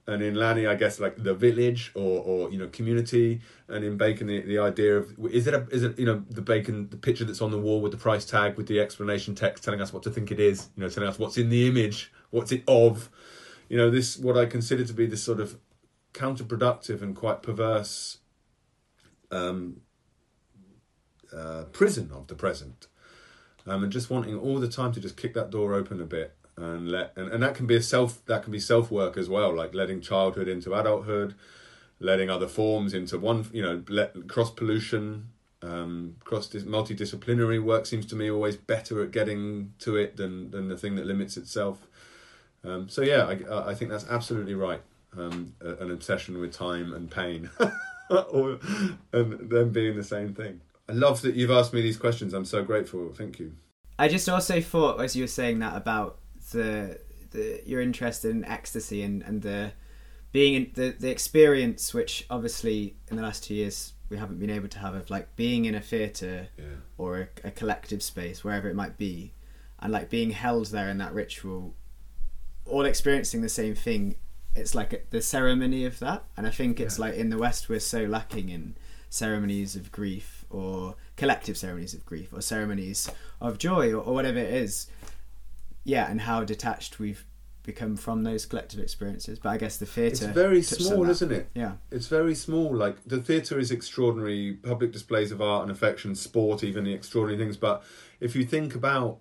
[0.06, 3.96] and in Lanny, I guess like the village or or you know community, and in
[3.96, 6.96] Bacon the, the idea of is it a is it you know the Bacon the
[6.96, 9.92] picture that's on the wall with the price tag with the explanation text telling us
[9.92, 12.62] what to think it is, you know, telling us what's in the image, what's it
[12.68, 13.10] of,
[13.68, 15.58] you know, this what I consider to be this sort of
[16.14, 18.18] counterproductive and quite perverse
[19.32, 19.80] um,
[21.36, 22.86] uh, prison of the present,
[23.66, 26.34] um, and just wanting all the time to just kick that door open a bit
[26.56, 29.28] and let and, and that can be a self that can be self work as
[29.28, 31.34] well, like letting childhood into adulthood,
[31.98, 35.28] letting other forms into one, you know, let cross pollution.
[35.64, 40.68] Um, cross multidisciplinary work seems to me always better at getting to it than than
[40.68, 41.86] the thing that limits itself.
[42.64, 44.82] Um, so yeah, I, I think that's absolutely right.
[45.16, 47.50] Um, an obsession with time and pain,
[48.10, 48.58] or,
[49.12, 50.62] and them being the same thing.
[50.88, 52.34] I love that you've asked me these questions.
[52.34, 53.12] I'm so grateful.
[53.14, 53.52] Thank you.
[53.98, 56.18] I just also thought, as you were saying that about
[56.52, 56.98] the,
[57.30, 59.72] the your interest in ecstasy and, and the
[60.32, 64.50] being in the, the experience, which obviously in the last two years we haven't been
[64.50, 66.64] able to have, of like being in a theatre yeah.
[66.98, 69.32] or a, a collective space, wherever it might be,
[69.80, 71.74] and like being held there in that ritual,
[72.66, 74.16] all experiencing the same thing.
[74.54, 77.06] It's like the ceremony of that, and I think it's yeah.
[77.06, 78.74] like in the West we're so lacking in
[79.12, 83.10] ceremonies of grief or collective ceremonies of grief or ceremonies
[83.42, 84.86] of joy or, or whatever it is.
[85.84, 87.26] Yeah and how detached we've
[87.62, 89.38] become from those collective experiences.
[89.38, 91.50] But i guess the theatre it's very small isn't it?
[91.54, 91.74] Yeah.
[91.90, 92.74] It's very small.
[92.74, 94.54] Like the theatre is extraordinary.
[94.54, 97.58] Public displays of art and affection sport even the extraordinary things.
[97.58, 97.84] But
[98.18, 99.18] if you think about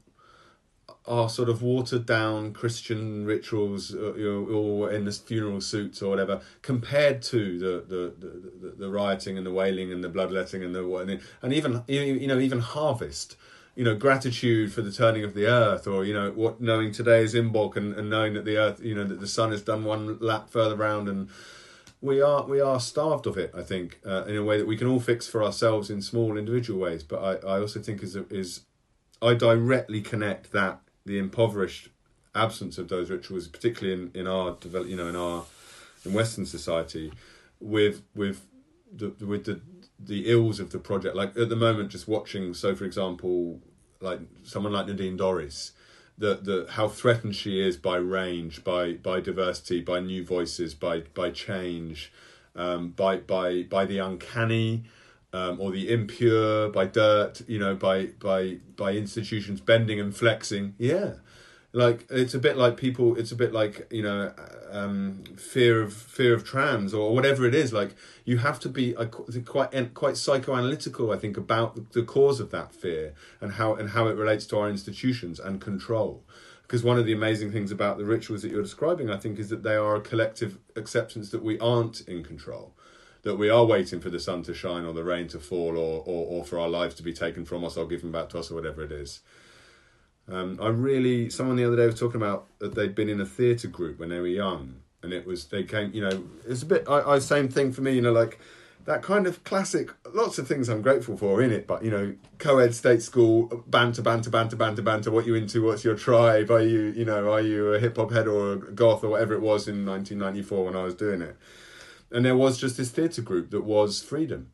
[1.05, 6.01] are sort of watered down Christian rituals, uh, you know, or in the funeral suits
[6.01, 10.09] or whatever, compared to the the, the, the, the rioting and the wailing and the
[10.09, 13.35] bloodletting and the and even you know even harvest,
[13.75, 17.33] you know, gratitude for the turning of the earth, or you know what knowing today's
[17.33, 20.19] Imbolc and, and knowing that the earth, you know, that the sun has done one
[20.19, 21.29] lap further round and
[22.01, 23.51] we are we are starved of it.
[23.55, 26.37] I think uh, in a way that we can all fix for ourselves in small
[26.37, 27.03] individual ways.
[27.03, 28.61] But I, I also think is is
[29.21, 31.89] I directly connect that the impoverished
[32.33, 35.45] absence of those rituals, particularly in, in our develop, you know, in our
[36.05, 37.11] in Western society,
[37.59, 38.47] with with
[38.91, 39.61] the with the
[39.99, 41.15] the ills of the project.
[41.15, 42.53] Like at the moment, just watching.
[42.53, 43.59] So, for example,
[43.99, 45.71] like someone like Nadine Dorries,
[46.17, 51.01] the the how threatened she is by range, by by diversity, by new voices, by
[51.13, 52.11] by change,
[52.55, 54.85] um, by by by the uncanny
[55.33, 60.75] um, or the impure by dirt, you know, by by by institutions bending and flexing.
[60.77, 61.13] Yeah,
[61.73, 63.17] like it's a bit like people.
[63.17, 64.33] It's a bit like you know,
[64.69, 67.71] um, fear of fear of trans or whatever it is.
[67.71, 72.51] Like you have to be a, quite quite psychoanalytical, I think, about the cause of
[72.51, 76.23] that fear and how and how it relates to our institutions and control.
[76.63, 79.49] Because one of the amazing things about the rituals that you're describing, I think, is
[79.49, 82.73] that they are a collective acceptance that we aren't in control
[83.23, 86.03] that we are waiting for the sun to shine or the rain to fall or,
[86.05, 88.49] or, or for our lives to be taken from us or given back to us
[88.49, 89.21] or whatever it is.
[90.27, 93.25] Um, I really, someone the other day was talking about that they'd been in a
[93.25, 96.65] theatre group when they were young, and it was they came, you know, it's a
[96.65, 98.39] bit, I, I same thing for me, you know, like
[98.85, 99.91] that kind of classic.
[100.13, 104.01] Lots of things I'm grateful for in it, but you know, co-ed state school banter,
[104.01, 105.11] banter, banter, banter, banter.
[105.11, 105.63] What you into?
[105.63, 106.49] What's your tribe?
[106.49, 109.33] Are you, you know, are you a hip hop head or a goth or whatever
[109.33, 111.35] it was in 1994 when I was doing it?
[112.11, 114.51] And there was just this theatre group that was freedom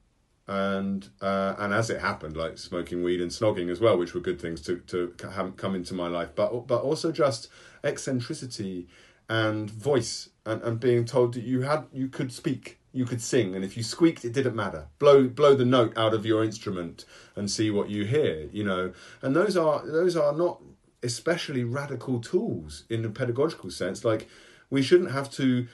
[0.47, 4.21] and uh, and as it happened, like smoking weed and snogging as well, which were
[4.21, 5.09] good things to to
[5.57, 7.49] come into my life, but but also just
[7.83, 8.87] eccentricity
[9.29, 13.55] and voice and, and being told that you had you could speak, you could sing,
[13.55, 14.87] and if you squeaked, it didn't matter.
[14.99, 17.03] Blow blow the note out of your instrument
[17.35, 18.93] and see what you hear, you know.
[19.21, 20.61] And those are those are not
[21.03, 24.05] especially radical tools in a pedagogical sense.
[24.05, 24.29] Like
[24.69, 25.67] we shouldn't have to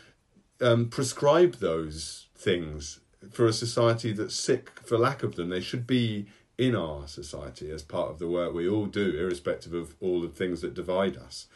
[0.62, 3.00] um, prescribe those things
[3.32, 5.50] for a society that's sick for lack of them.
[5.50, 6.28] They should be
[6.58, 10.28] in our society as part of the work we all do, irrespective of all the
[10.28, 11.48] things that divide us.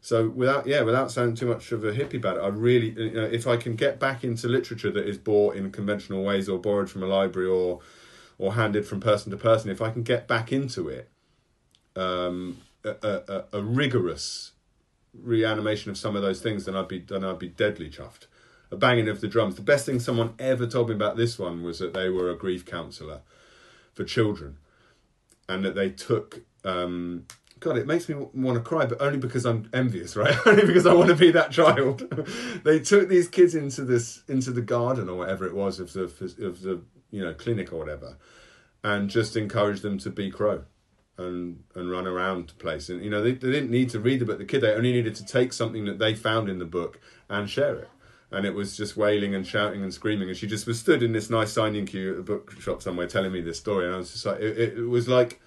[0.00, 3.12] So without yeah, without sounding too much of a hippie about it, I really you
[3.12, 6.58] know, if I can get back into literature that is bought in conventional ways or
[6.58, 7.80] borrowed from a library or
[8.38, 11.10] or handed from person to person, if I can get back into it,
[11.94, 14.52] um, a, a, a rigorous
[15.12, 18.26] reanimation of some of those things, then I'd be then I'd be deadly chuffed
[18.70, 19.56] a banging of the drums.
[19.56, 22.36] The best thing someone ever told me about this one was that they were a
[22.36, 23.20] grief counsellor
[23.92, 24.58] for children,
[25.48, 26.42] and that they took.
[26.64, 27.26] Um,
[27.58, 30.34] God, it makes me want to cry, but only because I'm envious, right?
[30.46, 32.00] only because I want to be that child.
[32.64, 36.04] they took these kids into this into the garden or whatever it was of the
[36.04, 38.16] of the you know clinic or whatever,
[38.82, 40.64] and just encouraged them to be crow,
[41.18, 42.88] and and run around the place.
[42.88, 44.38] And you know, they, they didn't need to read the book.
[44.38, 47.50] The kid they only needed to take something that they found in the book and
[47.50, 47.88] share it.
[48.32, 50.28] And it was just wailing and shouting and screaming.
[50.28, 53.32] And she just was stood in this nice signing queue at a bookshop somewhere telling
[53.32, 53.86] me this story.
[53.86, 55.40] And I was just like, it, it, it was like,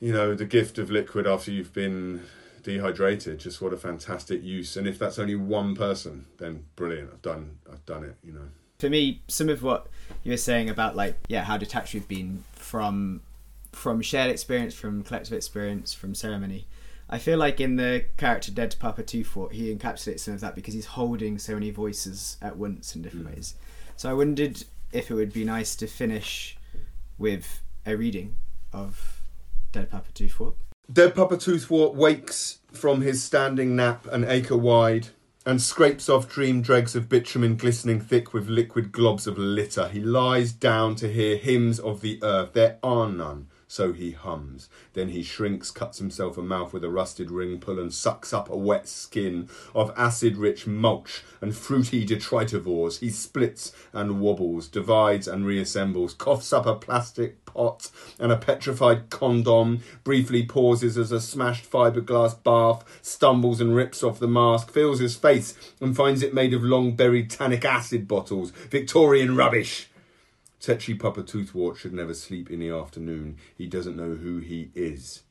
[0.00, 2.22] you know, the gift of liquid after you've been
[2.62, 3.40] dehydrated.
[3.40, 4.76] Just what a fantastic use.
[4.76, 7.10] And if that's only one person, then brilliant.
[7.12, 8.16] I've done, I've done it.
[8.22, 8.48] You know.
[8.78, 9.88] For me, some of what
[10.22, 13.22] you were saying about like, yeah, how detached we've been from
[13.72, 16.66] from shared experience, from collective experience, from ceremony.
[17.14, 20.74] I feel like in the character Dead Papa Toothwort, he encapsulates some of that because
[20.74, 23.36] he's holding so many voices at once in different mm.
[23.36, 23.54] ways.
[23.96, 26.58] So I wondered if it would be nice to finish
[27.16, 28.34] with a reading
[28.72, 29.22] of
[29.70, 30.54] Dead Papa Toothwort.
[30.92, 35.10] Dead Papa Toothwort wakes from his standing nap an acre wide
[35.46, 39.86] and scrapes off dream dregs of bitumen glistening thick with liquid globs of litter.
[39.86, 42.54] He lies down to hear hymns of the earth.
[42.54, 44.68] There are none so he hums.
[44.92, 48.48] Then he shrinks, cuts himself a mouth with a rusted ring pull, and sucks up
[48.48, 53.00] a wet skin of acid rich mulch and fruity detritivores.
[53.00, 59.10] He splits and wobbles, divides and reassembles, coughs up a plastic pot and a petrified
[59.10, 65.00] condom, briefly pauses as a smashed fiberglass bath, stumbles and rips off the mask, feels
[65.00, 69.88] his face and finds it made of long buried tannic acid bottles, Victorian rubbish.
[70.64, 73.36] Tetchy Papa Toothwort should never sleep in the afternoon.
[73.54, 75.22] He doesn't know who he is.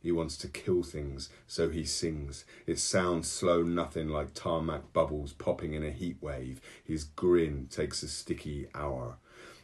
[0.00, 2.44] He wants to kill things, so he sings.
[2.64, 6.60] It sounds slow nothing like tarmac bubbles popping in a heat wave.
[6.84, 9.16] His grin takes a sticky hour.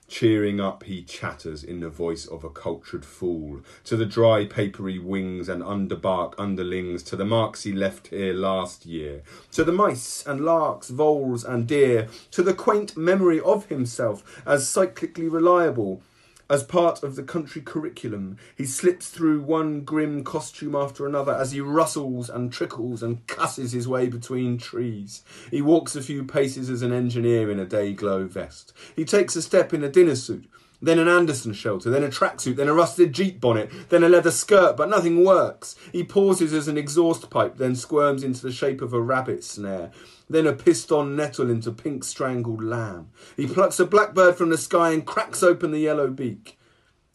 [0.07, 4.99] Cheering up, he chatters in the voice of a cultured fool, to the dry, papery
[4.99, 10.23] wings and underbark underlings, to the marks he left here last year, to the mice
[10.27, 16.03] and larks, voles and deer, to the quaint memory of himself as cyclically reliable,
[16.51, 21.53] as part of the country curriculum, he slips through one grim costume after another as
[21.53, 25.23] he rustles and trickles and cusses his way between trees.
[25.51, 28.73] He walks a few paces as an engineer in a day glow vest.
[28.95, 30.47] He takes a step in a dinner suit,
[30.85, 34.31] then an Anderson shelter, then a tracksuit, then a rusted Jeep bonnet, then a leather
[34.31, 35.77] skirt, but nothing works.
[35.93, 39.91] He pauses as an exhaust pipe, then squirms into the shape of a rabbit snare
[40.29, 43.11] then a piston nettle into pink strangled lamb.
[43.37, 46.59] He plucks a blackbird from the sky and cracks open the yellow beak.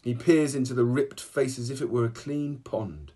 [0.03, 3.11] He peers into the ripped face as if it were a clean pond.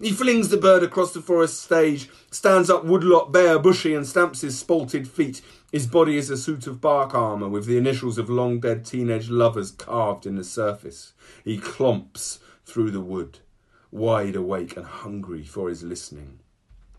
[0.00, 4.42] He flings the bird across the forest stage, stands up woodlot bare, bushy, and stamps
[4.42, 5.40] his spalted feet.
[5.72, 9.28] His body is a suit of bark armour with the initials of long dead teenage
[9.28, 11.12] lovers carved in the surface.
[11.44, 13.40] He clomps through the wood,
[13.90, 16.38] wide awake and hungry for his listening.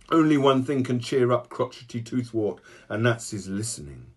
[0.10, 2.60] Only one thing can cheer up crotchety Toothwort,
[2.90, 4.08] and that's his listening.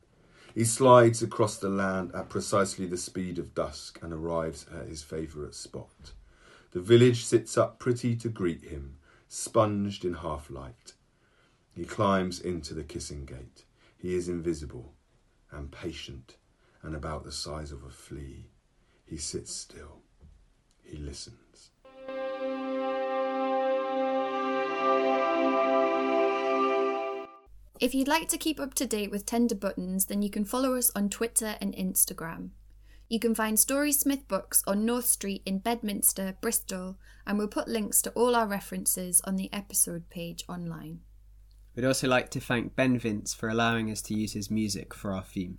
[0.53, 5.03] He slides across the land at precisely the speed of dusk and arrives at his
[5.03, 6.13] favourite spot.
[6.73, 8.97] The village sits up pretty to greet him,
[9.29, 10.95] sponged in half light.
[11.73, 13.65] He climbs into the kissing gate.
[14.01, 14.95] He is invisible
[15.51, 16.39] and patient
[16.83, 18.49] and about the size of a flea.
[19.05, 20.01] He sits still.
[20.83, 21.71] He listens.
[27.79, 30.77] If you'd like to keep up to date with Tender Buttons, then you can follow
[30.77, 32.51] us on Twitter and Instagram.
[33.11, 36.97] You can find Storysmith books on North Street in Bedminster, Bristol,
[37.27, 41.01] and we'll put links to all our references on the episode page online.
[41.75, 45.13] We'd also like to thank Ben Vince for allowing us to use his music for
[45.13, 45.59] our theme.